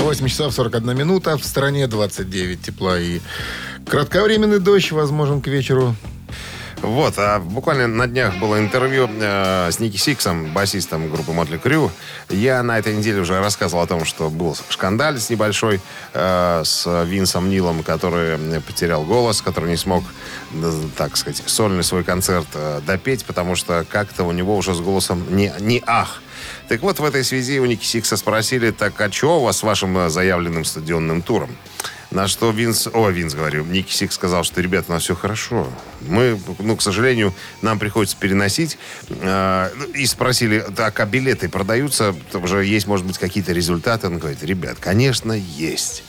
[0.00, 1.36] 8 часов 41 минута.
[1.36, 3.20] В стране 29 тепла и
[3.86, 5.94] кратковременный дождь возможен к вечеру.
[6.82, 11.90] Вот, а буквально на днях было интервью э, с Ники Сиксом, басистом группы Мотли Крю.
[12.28, 15.80] Я на этой неделе уже рассказывал о том, что был шкандаль с небольшой
[16.12, 20.04] э, с Винсом Нилом, который потерял голос, который не смог,
[20.52, 24.80] э, так сказать, сольный свой концерт э, допеть, потому что как-то у него уже с
[24.80, 26.20] голосом не, не ах.
[26.68, 29.62] Так вот, в этой связи у Ники Сикса спросили, так а что у вас с
[29.62, 31.56] вашим э, заявленным стадионным туром?
[32.10, 35.68] На что Винс, о, Винс, говорю, Ники Сик сказал, что, ребята, у нас все хорошо.
[36.00, 38.78] Мы, ну, к сожалению, нам приходится переносить.
[39.10, 42.16] Э, и спросили, так, а билеты продаются?
[42.34, 44.08] Уже есть, может быть, какие-то результаты?
[44.08, 46.02] Он говорит, ребят, конечно, есть.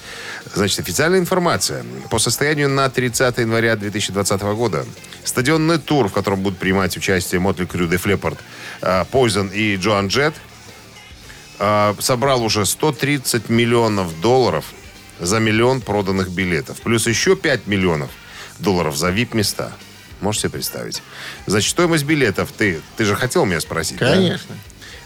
[0.53, 1.85] Значит, официальная информация.
[2.09, 4.85] По состоянию на 30 января 2020 года
[5.23, 8.39] стадионный тур, в котором будут принимать участие Мотли Крю, Деф Леппорт,
[8.81, 10.33] Poison и Джоан Джет,
[11.59, 14.65] э, собрал уже 130 миллионов долларов
[15.19, 16.81] за миллион проданных билетов.
[16.81, 18.09] Плюс еще 5 миллионов
[18.59, 19.71] долларов за VIP-места.
[20.21, 21.03] Можете себе представить?
[21.45, 23.97] Значит, стоимость билетов, ты, ты же хотел меня спросить?
[23.99, 24.13] да?
[24.13, 24.55] Конечно.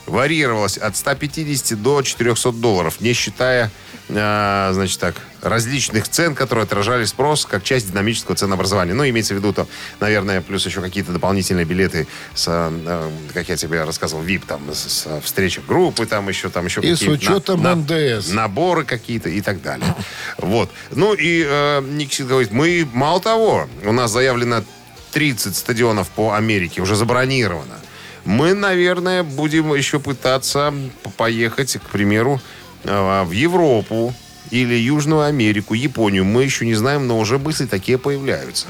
[0.05, 3.71] варьировалась от 150 до 400 долларов, не считая,
[4.11, 8.93] э, значит так, различных цен, которые отражали спрос как часть динамического ценообразования.
[8.93, 9.67] Ну, имеется в виду, то,
[9.99, 14.77] наверное, плюс еще какие-то дополнительные билеты с, э, как я тебе рассказывал, VIP, там, с,
[14.77, 18.29] с встречи группы, там еще, там еще И с какие-то учетом НДС.
[18.31, 19.95] наборы какие-то и так далее.
[20.37, 20.69] Вот.
[20.91, 24.63] Ну и э, Никсит говорит, мы, мало того, у нас заявлено
[25.11, 27.79] 30 стадионов по Америке, уже забронировано.
[28.23, 30.73] Мы, наверное, будем еще пытаться
[31.17, 32.39] поехать, к примеру,
[32.83, 34.13] в Европу
[34.49, 36.25] или Южную Америку, Японию.
[36.25, 38.67] Мы еще не знаем, но уже мысли такие появляются.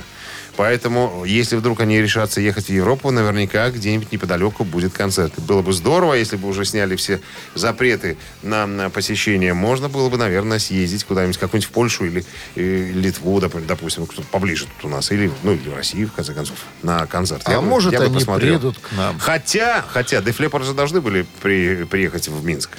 [0.58, 5.32] Поэтому, если вдруг они решатся ехать в Европу, наверняка где-нибудь неподалеку будет концерт.
[5.40, 7.22] Было бы здорово, если бы уже сняли все
[7.56, 9.54] запреты на, на посещение.
[9.54, 14.22] Можно было бы, наверное, съездить куда-нибудь, какую-нибудь в Польшу или, э, Литву, доп- допустим, кто
[14.24, 15.10] поближе тут у нас.
[15.12, 17.44] Или, ну, или в Россию, в конце концов, на концерт.
[17.46, 18.60] А бы- может, бы они посмотрел.
[18.60, 19.18] приедут к нам.
[19.20, 22.72] Хотя, хотя, Дефлепоры же должны были при- приехать в Минск.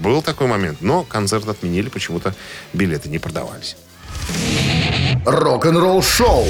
[0.00, 2.34] Был такой момент, но концерт отменили, почему-то
[2.72, 3.76] билеты не продавались.
[5.26, 6.46] Рок-н-ролл шоу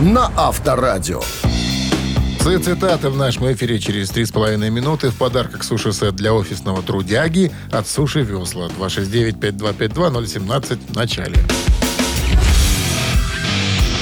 [0.00, 1.22] на Авторадио.
[2.42, 5.08] Ци- Цитаты в нашем эфире через 3,5 минуты.
[5.08, 8.68] В подарках суши-сет для офисного трудяги от Суши Весла.
[8.78, 11.36] 269-5252-017 в начале.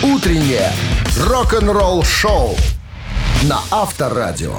[0.03, 0.73] Утреннее
[1.21, 2.57] рок-н-ролл шоу
[3.45, 4.57] на Авторадио.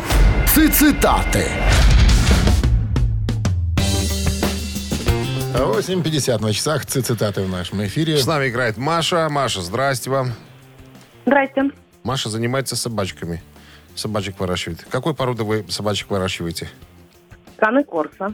[0.48, 1.48] Цитаты.
[5.54, 6.86] 8.50 на часах.
[6.86, 8.18] Ци- Цитаты в нашем эфире.
[8.18, 9.30] С нами играет Маша.
[9.30, 10.34] Маша, здрасте вам.
[11.26, 11.70] Здрасте.
[12.04, 13.42] Маша занимается собачками.
[13.96, 14.84] Собачек выращивает.
[14.90, 16.70] Какой породы вы собачек выращиваете?
[17.58, 18.34] Каны Корса.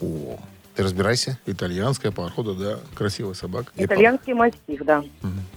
[0.00, 0.38] О,
[0.74, 1.38] ты разбирайся.
[1.46, 2.78] Итальянская порода, да.
[2.96, 3.70] Красивая собака.
[3.76, 5.04] Итальянский мастиф, да.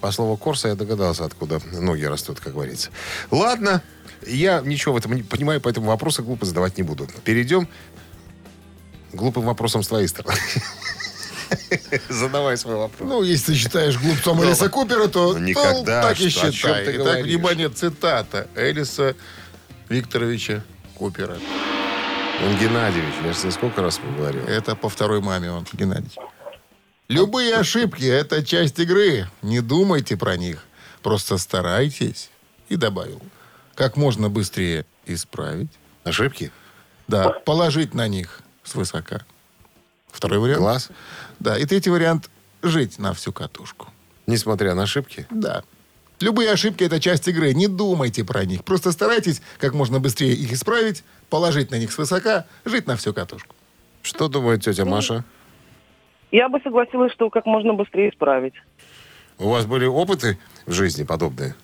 [0.00, 2.90] По слову Корса я догадался, откуда ноги растут, как говорится.
[3.32, 3.82] Ладно,
[4.24, 7.08] я ничего в этом не понимаю, поэтому вопросы глупо задавать не буду.
[7.24, 7.68] Перейдем
[9.16, 10.38] глупым вопросам с твоей стороны.
[12.08, 13.08] Задавай свой вопрос.
[13.08, 16.02] Ну, если ты считаешь глупцом Элиса Купера, то Ну, никогда.
[16.02, 16.96] ну, так и считай.
[16.96, 19.14] Итак, внимание, цитата Элиса
[19.88, 20.62] Викторовича
[20.94, 21.36] Купера.
[22.44, 24.44] Он Геннадьевич, я же сколько раз говорил.
[24.44, 26.12] Это по второй маме он, Геннадий.
[27.08, 29.28] Любые ошибки– это часть игры.
[29.42, 30.64] Не думайте про них.
[31.02, 32.30] Просто старайтесь.
[32.68, 33.22] И добавил.
[33.74, 35.70] Как можно быстрее исправить.
[36.02, 36.50] Ошибки?
[37.06, 39.24] Да, положить на них свысока.
[40.08, 40.60] Второй вариант.
[40.60, 40.90] Класс.
[41.40, 42.30] Да, и третий вариант–
[42.62, 43.88] жить на всю катушку.
[44.26, 45.26] Несмотря на ошибки.
[45.30, 45.62] Да.
[46.20, 47.52] Любые ошибки– это часть игры.
[47.52, 48.64] Не думайте про них.
[48.64, 53.54] Просто старайтесь как можно быстрее их исправить, положить на них свысока, жить на всю катушку.
[54.02, 55.24] Что думает тетя Маша?
[56.32, 58.54] Я бы согласилась, что как можно быстрее исправить.
[59.38, 61.54] У вас были опыты в жизни подобные?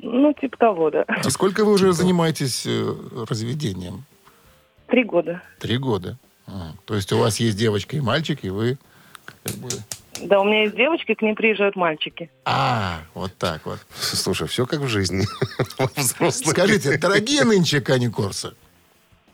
[0.00, 1.04] Ну, типа того, да.
[1.06, 2.94] А сколько вы уже занимаетесь э,
[3.28, 4.04] разведением?
[4.88, 5.40] Три года.
[5.60, 6.18] Три года.
[6.86, 8.78] То есть у вас есть девочка и мальчик, и вы...
[9.44, 9.68] как бы-
[10.22, 12.30] Да, у меня есть девочки, к ней приезжают мальчики.
[12.44, 13.78] А, вот так вот.
[13.98, 15.26] Слушай, все как в жизни.
[16.30, 18.54] Скажите, дорогие нынче Кани Корса?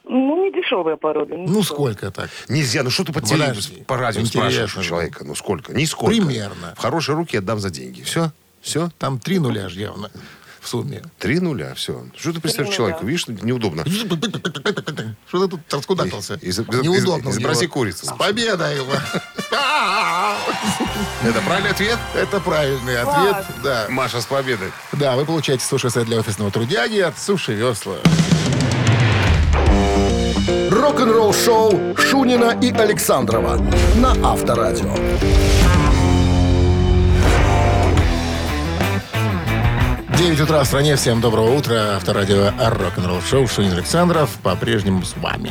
[0.04, 1.34] Ну, не дешевая порода.
[1.36, 1.64] не Ну, дешевая.
[1.64, 2.30] сколько так?
[2.48, 3.54] Нельзя, ну что ты по, теле-
[3.86, 4.88] по радио спрашиваешь у же.
[4.88, 5.24] человека?
[5.24, 5.72] Ну сколько?
[5.72, 6.14] Нисколько.
[6.16, 6.74] Примерно.
[6.76, 8.02] В хорошие руки отдам за деньги.
[8.02, 8.32] Все?
[8.60, 8.90] Все?
[8.98, 10.10] Там три нуля ж явно
[10.60, 11.02] в сумме.
[11.18, 12.04] Три нуля, все.
[12.16, 13.04] Что ты представляешь человеку?
[13.06, 13.84] Видишь, неудобно.
[13.88, 14.46] Что ты тут
[16.42, 17.30] и- Неудобно.
[17.30, 18.06] изобрази курицу.
[18.06, 18.92] С победой его.
[21.22, 21.98] Это правильный ответ?
[22.14, 23.36] Это правильный ответ.
[23.62, 23.86] Да.
[23.88, 24.70] Маша, с победой.
[24.92, 27.96] Да, вы получаете суши-сет для офисного трудяги от Суши Весла.
[30.70, 33.56] Рок-н-ролл шоу Шунина и Александрова
[33.96, 34.94] на Авторадио.
[40.20, 40.96] 9 утра в стране.
[40.96, 41.96] Всем доброго утра.
[41.96, 45.50] Авторадио Рок-н-ролл шоу Шунин Александров по-прежнему с вами.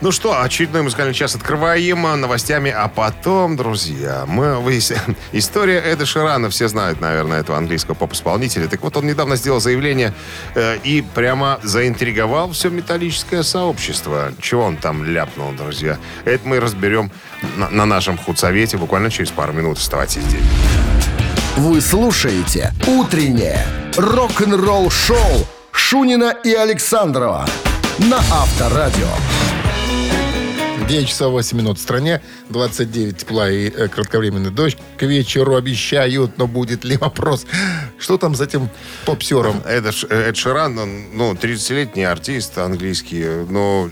[0.00, 4.96] Ну что, очередной музыкальный час открываем новостями, а потом, друзья, мы выяс-
[5.32, 8.68] История Эда Ширана, все знают, наверное, этого английского поп-исполнителя.
[8.68, 10.14] Так вот, он недавно сделал заявление
[10.54, 14.32] э, и прямо заинтриговал все металлическое сообщество.
[14.40, 15.98] Чего он там ляпнул, друзья?
[16.24, 17.10] Это мы разберем
[17.58, 19.76] на, на нашем худсовете буквально через пару минут.
[19.76, 20.40] Оставайтесь здесь.
[21.60, 27.46] Вы слушаете «Утреннее рок-н-ролл-шоу» Шунина и Александрова
[27.98, 29.06] на Авторадио.
[30.88, 34.78] 9 часов 8 минут в стране, 29 тепла и э, кратковременный дождь.
[34.96, 37.44] К вечеру обещают, но будет ли вопрос?
[37.98, 38.70] Что там за этим
[39.04, 39.62] попсером?
[39.66, 43.90] Эд, Ш- Эд Ширан, он, ну, 30-летний артист английский, но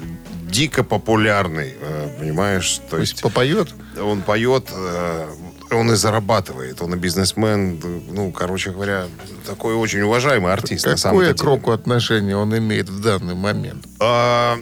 [0.51, 2.81] дико популярный, э, понимаешь?
[2.91, 3.69] То есть Попоет?
[4.01, 5.27] он поет, э,
[5.71, 9.07] он и зарабатывает, он и бизнесмен, ну, короче говоря,
[9.47, 10.87] такой очень уважаемый артист.
[11.03, 13.85] Какое к року отношение он имеет в данный момент?
[14.01, 14.59] А,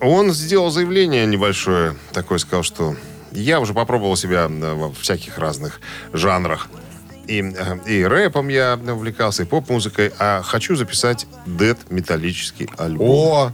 [0.00, 2.96] он сделал заявление небольшое, такое сказал, что
[3.32, 5.80] я уже попробовал себя э, во всяких разных
[6.12, 6.68] жанрах.
[7.26, 13.08] И, э, и рэпом я увлекался, и поп-музыкой, а хочу записать дед-металлический альбом.
[13.08, 13.52] О,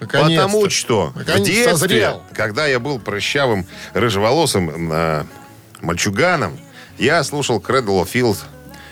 [0.00, 0.46] наконец-то.
[0.46, 2.22] Потому что в Наконец детстве, созрел.
[2.32, 5.24] когда я был прыщавым, рыжеволосым э,
[5.80, 6.58] мальчуганом,
[6.98, 8.38] я слушал Cradle of Field,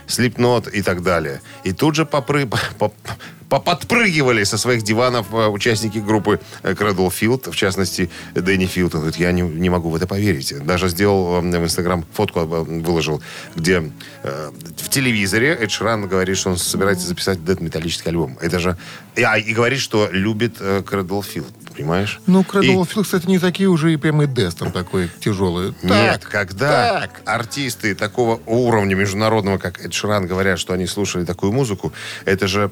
[0.06, 1.40] Slipknot и так далее.
[1.64, 2.46] И тут же попры...
[2.78, 2.94] поп-
[3.48, 8.94] поподпрыгивали со своих диванов э, участники группы э, Cradle Field, в частности, Дэнни Филд.
[8.94, 10.54] Он говорит, я не, не могу в это поверить.
[10.64, 13.22] Даже сделал э, в Инстаграм фотку выложил,
[13.54, 13.90] где
[14.22, 18.36] э, в телевизоре Эд Ширан говорит, что он собирается записать дед-металлический альбом.
[18.40, 18.76] Это же...
[19.14, 21.52] И, а, и говорит, что любит э, Cradle Field.
[21.76, 22.20] Понимаешь?
[22.26, 25.74] Ну, И- of Filth, кстати, не такие уже и прям и Дестон такой тяжелый.
[25.82, 27.20] Нет, Так, когда так.
[27.26, 31.92] артисты такого уровня международного, как Эд Ширан, говорят, что они слушали такую музыку,
[32.24, 32.70] это же,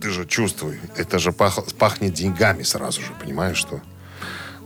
[0.00, 3.80] ты же чувствуй, это же пах- пахнет деньгами сразу же, понимаешь, что?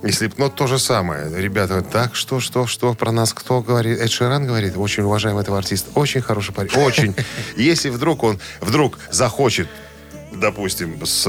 [0.03, 1.31] И Slipknot то же самое.
[1.41, 3.99] Ребята говорят, так, что, что, что, про нас кто говорит?
[4.01, 7.15] Эд Ширан говорит, очень уважаем этого артиста, очень хороший парень, очень.
[7.57, 9.69] Если вдруг он, вдруг захочет,
[10.35, 11.25] допустим, с...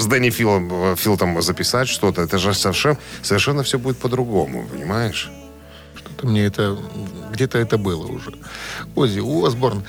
[0.00, 5.30] с Дэнни Филом, э, Филтом записать что-то, это же совершенно, совершенно все будет по-другому, понимаешь?
[6.22, 6.76] Мне это...
[7.32, 8.32] Где-то это было уже.
[8.96, 9.84] Оззи Осборн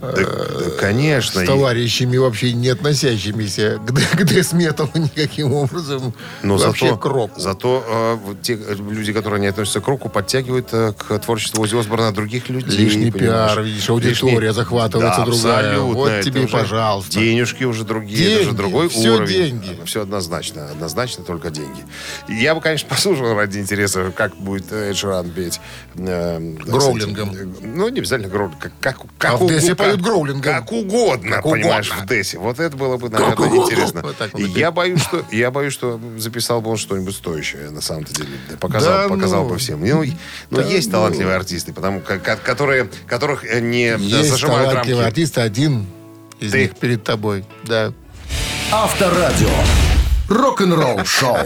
[0.00, 6.14] э, да, конечно, с товарищами вообще не относящимися к, к дэс-металу никаким образом.
[6.42, 7.40] Но вообще зато, к року.
[7.40, 11.76] зато э, те э, люди, которые не относятся к року, подтягивают э, к творчеству Оззи
[11.78, 12.78] Осборна других людей.
[12.78, 13.52] Лишний понимаешь?
[13.52, 15.58] пиар, видишь, аудитория захватывается Да, другая.
[15.58, 17.12] абсолютно, Вот это тебе уже пожалуйста.
[17.12, 19.60] Денежки уже другие, это же Деньги, другой всё уровень.
[19.60, 19.78] деньги.
[19.84, 21.84] Все однозначно, однозначно только деньги.
[22.28, 25.60] Я бы, конечно, послушал ради интереса, как будет э, Эд Ширан петь.
[25.96, 27.30] Э, так Гроулингом.
[27.34, 28.58] э, Ну, не обязательно гроулинг.
[28.58, 30.42] Как, как, как А в Дессе угу- поют как- гроулингом.
[30.42, 32.04] Как угодно, Как понимаешь, угодно.
[32.04, 32.38] в Дессе.
[32.38, 34.02] Вот это было бы, наверное, интересно.
[34.02, 34.16] Вот
[34.56, 38.28] я боюсь, что я боюсь, что записал бы он что-нибудь стоящее, на самом-то деле.
[38.50, 39.48] Да Показал, Да показал ну.
[39.50, 39.80] бы всем.
[39.86, 40.12] Ну, и-
[40.50, 40.92] ну, Да есть ну.
[40.92, 45.12] талантливые артисты, потому, ко- которые, которых э, не Есть зажимают талантливый рамки.
[45.20, 45.86] артист, один
[46.40, 46.62] из Ты.
[46.62, 47.44] них перед тобой.
[47.64, 47.92] Да.
[48.72, 49.48] Авторадио.
[50.28, 51.36] Рок-н-ролл шоу.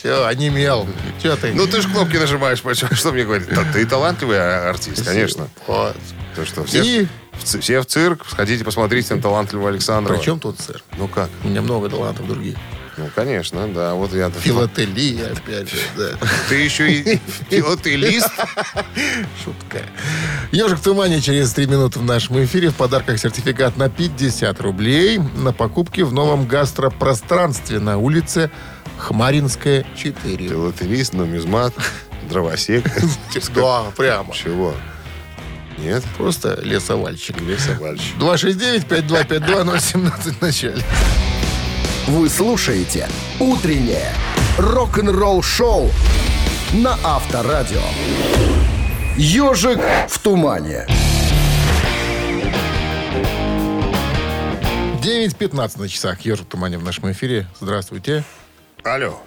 [0.00, 0.88] Все, онемел.
[1.22, 1.52] Че ты?
[1.52, 3.48] Ну, ты же кнопки нажимаешь, почему- что мне говорит?
[3.50, 5.48] Да, ты талантливый а- артист, конечно.
[5.66, 5.94] Вот.
[6.34, 10.14] То, что все, И в, все в цирк, сходите посмотрите на талантливого Александра.
[10.14, 10.82] при чем тут, сэр?
[10.96, 11.28] Ну как?
[11.44, 12.56] У меня много талантов других.
[12.96, 13.92] Ну, конечно, да.
[13.92, 14.30] Вот я...
[14.30, 16.12] Филателия, опять же, да.
[16.48, 17.20] Ты еще и
[17.50, 18.30] филателист?
[19.44, 19.82] Шутка.
[20.50, 22.70] Ежик в тумане через три минуты в нашем эфире.
[22.70, 28.50] В подарках сертификат на 50 рублей на покупки в новом гастропространстве на улице
[29.00, 30.48] Хмаринская, 4.
[30.48, 31.74] Филателист, нумизмат,
[32.28, 32.84] дровосек.
[33.54, 34.34] Да, прямо.
[34.34, 34.74] Чего?
[35.78, 36.02] Нет?
[36.16, 37.40] Просто лесовальщик.
[37.40, 38.16] Лесовальщик.
[38.18, 40.82] 269-525-2017 в начале.
[42.06, 44.12] Вы слушаете «Утреннее
[44.58, 45.90] рок-н-ролл-шоу»
[46.72, 47.82] на Авторадио.
[49.16, 50.86] «Ежик в тумане».
[55.00, 56.20] 9.15 на часах.
[56.22, 57.46] Ежик Тумане в нашем эфире.
[57.60, 58.22] Здравствуйте.
[58.84, 59.20] Алло.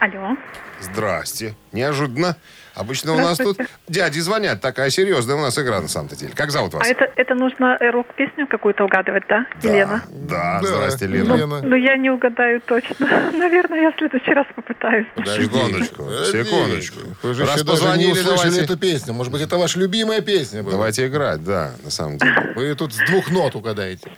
[0.00, 0.36] Алло.
[0.80, 1.54] Здрасте.
[1.72, 2.36] Неожиданно.
[2.74, 4.62] Обычно у нас тут дяди звонят.
[4.62, 6.32] Такая серьезная у нас игра на самом-то деле.
[6.34, 6.86] Как зовут вас?
[6.86, 10.02] А это, это нужно э, рок-песню какую-то угадывать, да, Елена?
[10.10, 11.24] Да, Да, здрасте, Лена.
[11.28, 11.60] Ну, Лена.
[11.62, 12.96] ну, я не угадаю точно.
[13.34, 15.06] Наверное, я в следующий раз попытаюсь.
[15.18, 16.44] Секундочку, Подождите.
[16.44, 16.98] секундочку.
[17.22, 19.12] Вы же Раз еще даже не позвонили, услышали давайте, эту песню.
[19.12, 20.72] Может быть, это ваша любимая песня была?
[20.72, 22.52] давайте играть, да, на самом деле.
[22.56, 24.10] Вы тут с двух нот угадаете.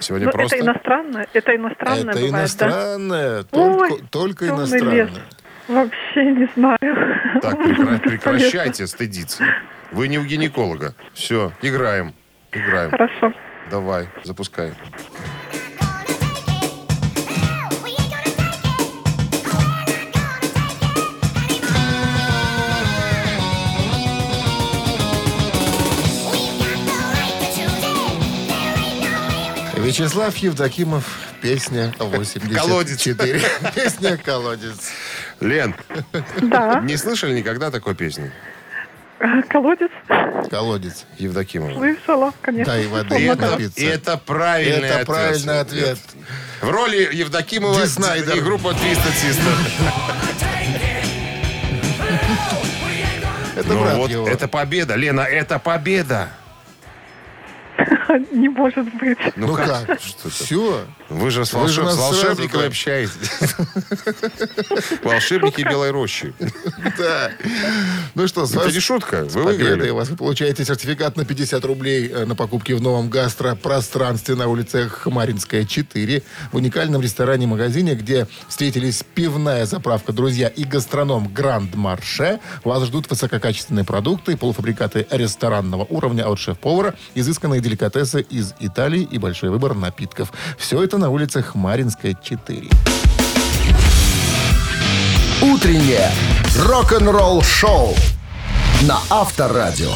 [0.00, 0.56] Сегодня Ну, просто...
[0.56, 3.42] это иностранное, это иностранное это бывает, иностранное.
[3.42, 3.48] да?
[3.50, 4.94] Только, Ой, только иностранное.
[4.94, 5.10] лес.
[5.68, 6.78] Вообще не знаю.
[7.40, 9.44] Так, прекра- прекращайте стыдиться.
[9.92, 10.94] Вы не у гинеколога.
[11.14, 12.14] Все, играем.
[12.52, 12.90] Играем.
[12.90, 13.32] Хорошо.
[13.70, 14.72] Давай, запускай.
[29.84, 31.04] Вячеслав Евдокимов,
[31.42, 32.58] песня 84.
[32.58, 33.04] Колодец.
[33.74, 34.90] Песня «Колодец».
[35.40, 35.74] Лен,
[36.40, 36.80] Да.
[36.80, 38.32] не слышали никогда такой песни?
[39.20, 39.90] А, Колодец.
[40.50, 41.04] «Колодец».
[41.18, 41.74] Евдокимова.
[41.74, 42.72] Слышала, конечно.
[42.72, 43.80] Дай воды И и это, напиться.
[43.80, 45.06] и это правильный Это ответ.
[45.06, 45.98] правильный ответ.
[46.62, 48.36] В роли Евдокимова Ди Снайдер.
[48.38, 49.54] и группа Twisted Sister.
[53.56, 54.26] Это Ну брат вот, его.
[54.28, 54.94] это победа.
[54.94, 56.30] Лена, это победа.
[58.32, 59.18] Не может быть.
[59.36, 59.86] Ну, Ну как?
[59.86, 60.00] как?
[60.00, 60.30] Что это?
[60.30, 60.84] Все.
[61.08, 63.54] Вы же с, Вы же волшеб- нас с волшебниками сразу, общаетесь.
[65.02, 66.32] Волшебники Белой Рощи.
[66.98, 67.30] Да.
[68.14, 69.24] Ну что, с Это не шутка.
[69.30, 69.90] Вы выиграли.
[69.90, 74.88] вас вы получаете сертификат на 50 рублей э, на покупки в новом гастропространстве на улице
[74.88, 76.22] Хмаринская, 4.
[76.52, 82.40] В уникальном ресторане-магазине, где встретились пивная заправка «Друзья» и гастроном «Гранд Марше».
[82.64, 89.50] Вас ждут высококачественные продукты, полуфабрикаты ресторанного уровня от шеф-повара, изысканные деликатесы из Италии и большой
[89.50, 90.32] выбор напитков.
[90.58, 92.68] Все это на улице Хмаринская, 4.
[95.42, 96.10] Утреннее
[96.58, 97.94] рок-н-ролл-шоу
[98.82, 99.92] на Авторадио.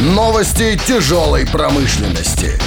[0.00, 2.58] Новости тяжелой промышленности.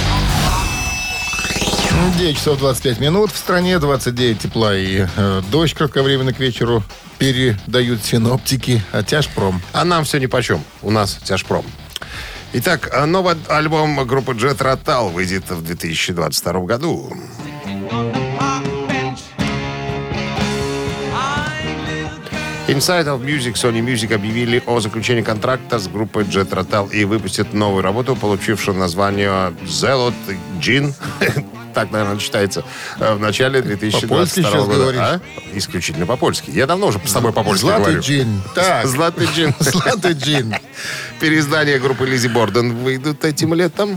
[2.16, 3.32] 9 часов 25 минут.
[3.32, 6.82] В стране 29 тепла и э, дождь кратковременно к вечеру
[7.18, 8.82] передают синоптики.
[8.92, 9.60] А тяжпром.
[9.72, 10.62] А нам все нипочем.
[10.82, 11.64] У нас тяжпром.
[12.54, 17.12] Итак, а новый альбом группы Jet Rotal выйдет в 2022 году.
[22.68, 27.52] Inside of Music, Sony Music объявили о заключении контракта с группой Jet Rotal и выпустят
[27.52, 30.14] новую работу, получившую название Zelot
[30.60, 30.94] Gin.
[31.78, 32.64] Так, наверное, читается.
[32.98, 34.74] э, В начале 2022 По-польски сейчас года.
[34.78, 35.00] говоришь?
[35.00, 35.20] А?
[35.54, 36.50] Исключительно по-польски.
[36.50, 38.00] Я давно уже с тобой по-польски Златый говорю.
[38.00, 38.42] джин.
[38.52, 38.84] Так.
[38.86, 39.54] Златый джин.
[39.60, 40.56] Златый джин.
[41.20, 43.96] Переиздания группы Лизи Борден выйдут этим летом.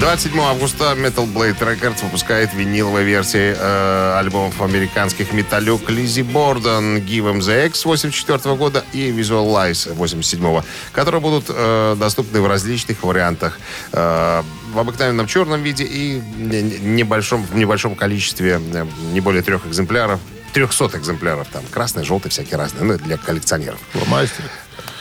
[0.00, 7.24] 27 августа Metal Blade Records выпускает виниловые версии э, альбомов американских металлюк Лизи Борден, Give
[7.32, 13.58] 'em the X 84 года и Visualize 87 которые будут э, доступны в различных вариантах.
[13.92, 14.42] Э,
[14.72, 19.66] в обыкновенном черном виде и не- не- небольшом, в небольшом количестве, э, не более трех
[19.66, 20.20] экземпляров.
[20.52, 21.62] 300 экземпляров там.
[21.72, 22.84] Красный, желтый, всякие разные.
[22.84, 23.78] Ну, для коллекционеров.
[24.06, 24.44] Мастер.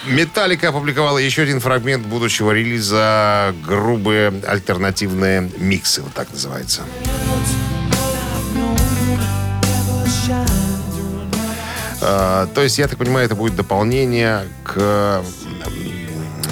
[0.10, 6.84] Металлика опубликовала еще один фрагмент будущего релиза грубые альтернативные миксы, вот так называется.
[12.02, 15.24] А, то есть, я так понимаю, это будет дополнение к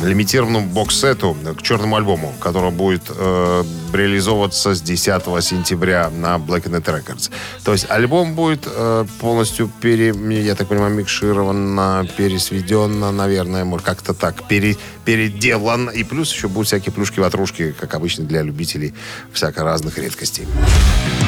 [0.03, 6.85] лимитированному бокс-сету, к черному альбому, который будет э, реализовываться с 10 сентября на Black Net
[6.85, 7.31] Records.
[7.63, 14.13] То есть альбом будет э, полностью, пере, я так понимаю, микширован, пересведен, наверное, может, как-то
[14.13, 15.89] так, пере, переделан.
[15.89, 18.93] И плюс еще будут всякие плюшки-ватрушки, как обычно для любителей
[19.31, 20.47] всяко разных редкостей.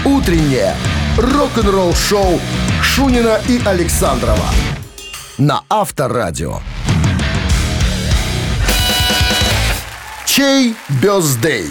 [0.05, 0.75] Утреннее
[1.17, 2.39] рок-н-ролл-шоу
[2.81, 4.45] Шунина и Александрова
[5.37, 6.59] на Авторадио.
[10.37, 11.65] Чей бездей?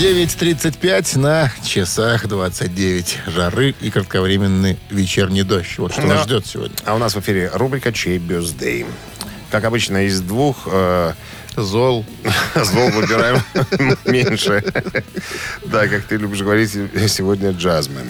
[0.00, 5.76] 9.35 на часах 29 жары и кратковременный вечерний дождь.
[5.76, 6.24] Вот что нас Да.
[6.24, 6.74] ждет сегодня.
[6.86, 8.86] А у нас в эфире рубрика «Чей бюздей».
[9.50, 11.12] Как обычно, из двух э,
[11.56, 12.06] Зол.
[12.54, 13.42] зол выбираем
[14.06, 14.64] меньше.
[15.66, 18.06] Да, как ты любишь говорить, сегодня джазмен.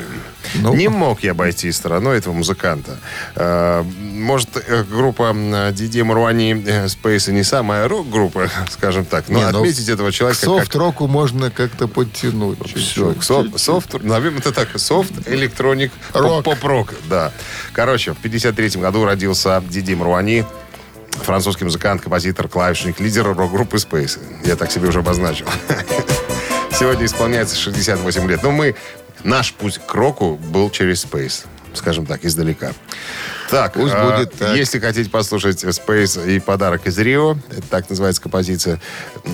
[0.54, 0.74] Ну.
[0.74, 2.98] Не мог я обойти стороной этого музыканта.
[3.34, 9.28] Э, Может, э, группа э, Диди Маруани э, Space и не самая рок-группа, скажем так,
[9.28, 12.58] но Не, ну, отметить этого К человека как софт-року можно как-то подтянуть.
[12.76, 16.44] все, софт, софт, назовем это так, софт, электроник, Рок.
[16.44, 17.32] поп-рок, да.
[17.72, 20.44] Короче, в 53 году родился Диди Маруани.
[21.24, 24.18] французский музыкант, композитор, клавишник, лидер рок-группы Space.
[24.44, 25.46] Я так себе уже обозначил.
[26.78, 28.42] Сегодня исполняется 68 лет.
[28.42, 28.74] Но мы,
[29.24, 31.46] наш путь к року был через Space.
[31.74, 32.72] Скажем так, издалека.
[33.50, 34.56] Так, Пусть а, будет так.
[34.56, 38.80] если хотите послушать Space и подарок из Рио, это так называется композиция,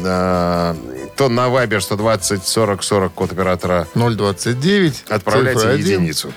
[0.05, 0.77] а,
[1.17, 5.05] то на Viber 120 40 40 код оператора 029.
[5.09, 6.33] Отправляйте единицу.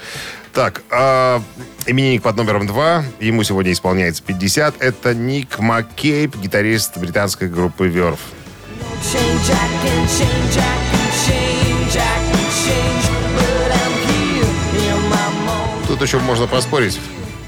[0.54, 1.42] Так, а,
[1.86, 3.04] именинник под номером 2.
[3.20, 4.76] Ему сегодня исполняется 50.
[4.80, 8.20] Это Ник Маккейб, гитарист британской группы Верф.
[16.02, 17.00] Тут еще можно поспорить,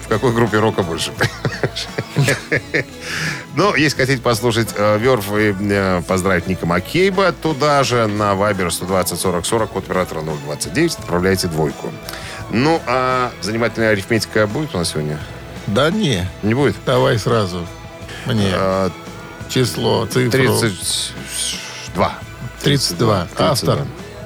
[0.05, 1.11] в какой группе рока больше.
[3.55, 8.69] Но если хотите послушать э, Верф и э, поздравить Ника Маккейба, туда же на Viber
[8.69, 11.91] 120 40 40 код оператора 029 отправляйте двойку.
[12.51, 15.17] Ну, а занимательная арифметика будет у нас сегодня?
[15.65, 16.75] Да не, Не будет?
[16.85, 17.65] давай сразу.
[18.27, 18.91] Мне А,
[19.49, 20.29] число, цифру.
[20.29, 22.13] 32.
[22.61, 23.27] 32.
[23.27, 23.27] 32.
[23.39, 23.79] Автор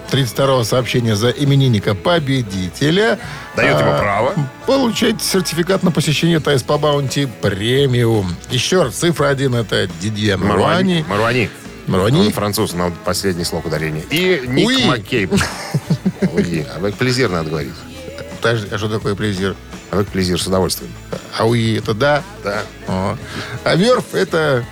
[0.09, 3.19] 32 сообщения за именинника победителя.
[3.55, 4.33] Дает ему а, право.
[4.65, 8.35] Получать сертификат на посещение ТС по Баунти премиум.
[8.49, 11.05] Еще раз, цифра 1 это Дидье Маруани.
[11.07, 11.49] Маруани.
[11.87, 12.19] Маруани.
[12.19, 14.03] Он француз, на последний слог ударения.
[14.09, 14.85] И Ник Уи.
[14.85, 15.31] Маккейб.
[16.33, 16.65] Уи.
[16.75, 17.73] А вы плезир надо говорить.
[18.41, 19.55] Подожди, а что такое плезир?
[19.91, 20.91] А вы плезир с удовольствием.
[21.37, 22.23] Ауи это да.
[22.43, 22.63] Да.
[22.87, 23.17] О.
[23.63, 24.65] А верф это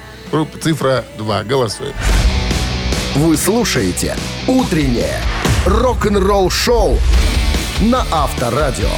[0.61, 1.43] цифра 2.
[1.43, 1.93] Голосуем.
[3.15, 4.15] Вы слушаете
[4.47, 5.19] «Утреннее
[5.65, 6.99] рок-н-ролл-шоу»
[7.81, 8.91] на Авторадио.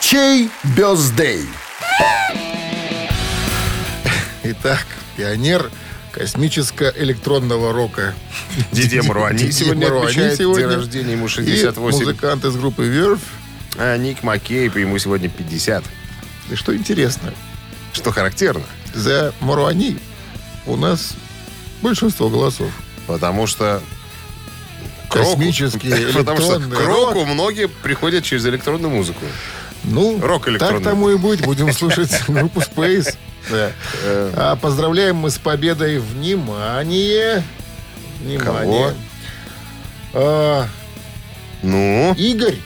[0.00, 1.46] Чей бездей?
[4.42, 4.84] Итак,
[5.16, 5.70] пионер
[6.12, 8.14] космическо-электронного рока.
[8.70, 10.68] Дидье Маруани Дидье сегодня отмечает сегодня.
[10.68, 11.98] день рождения, ему И 68.
[11.98, 13.20] музыкант из группы Верф.
[13.78, 15.82] А Ник Маккейб, ему сегодня 50.
[16.50, 17.32] И что интересно,
[17.94, 19.98] Что характерно, за Маруани
[20.66, 21.14] у нас
[21.80, 22.70] большинство голосов.
[23.06, 23.80] Потому что
[25.08, 27.14] к року- Космический, Потому что к рок.
[27.14, 29.24] року многие приходят через электронную музыку.
[29.84, 31.44] Ну, Рок так тому и быть.
[31.44, 33.14] Будем слушать группу Space.
[33.50, 33.70] Да.
[34.04, 35.98] Э, А поздравляем мы с победой.
[35.98, 37.42] Внимание!
[38.20, 38.94] Внимание.
[40.14, 40.66] А,
[41.62, 42.56] Ну, Игорь.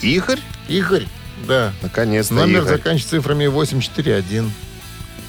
[0.00, 0.38] Игорь?
[0.68, 1.06] Игорь.
[1.46, 1.72] Да.
[1.82, 2.68] Наконец-то Номер Игорь.
[2.78, 4.50] заканчивается цифрами 841.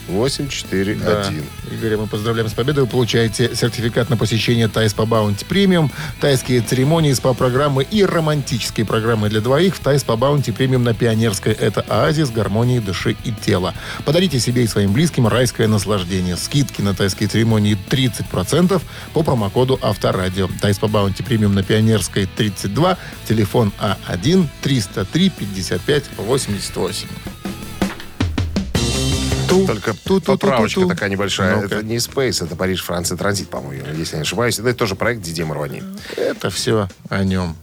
[0.07, 0.99] 841.
[0.99, 1.25] Да.
[1.71, 2.83] Игоря мы поздравляем с победой.
[2.83, 9.41] Вы получаете сертификат на посещение Тай-спа Баунти Премиум, тайские церемонии, СПА-программы и романтические программы для
[9.41, 11.53] двоих в Тай-спа Баунти Премиум на Пионерской.
[11.53, 13.73] Это оазис гармонии души и тела.
[14.05, 16.37] Подарите себе и своим близким райское наслаждение.
[16.37, 18.81] Скидки на тайские церемонии 30%
[19.13, 20.49] по промокоду Авторадио.
[20.61, 22.97] Тай-спа Баунти Премиум на Пионерской 32,
[23.27, 27.07] телефон А1 303 55 88.
[29.47, 31.55] Ту, Только ту, ту, поправочка ту, ту, такая небольшая.
[31.57, 34.59] ну Это не Space, это Париж, Франция, Транзит, по-моему, если я не ошибаюсь.
[34.59, 35.83] Это тоже проект Диди Марвани.
[36.15, 37.55] Это все о нем.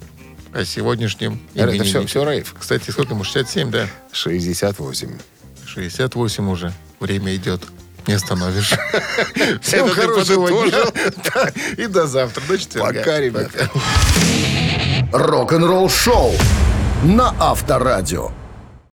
[0.52, 2.54] О сегодняшнем э, Это все, все рейв.
[2.58, 3.24] Кстати, сколько ему?
[3.24, 3.88] 67, да?
[4.12, 5.18] 68.
[5.66, 6.72] 68 уже.
[7.00, 7.62] Время идет.
[8.06, 8.72] Не остановишь.
[9.62, 10.84] Всем хорошего дня.
[11.76, 12.42] И до завтра.
[12.46, 12.98] До четверга.
[13.00, 13.70] Пока, ребята.
[15.12, 16.32] Рок-н-ролл шоу
[17.02, 18.30] на Авторадио.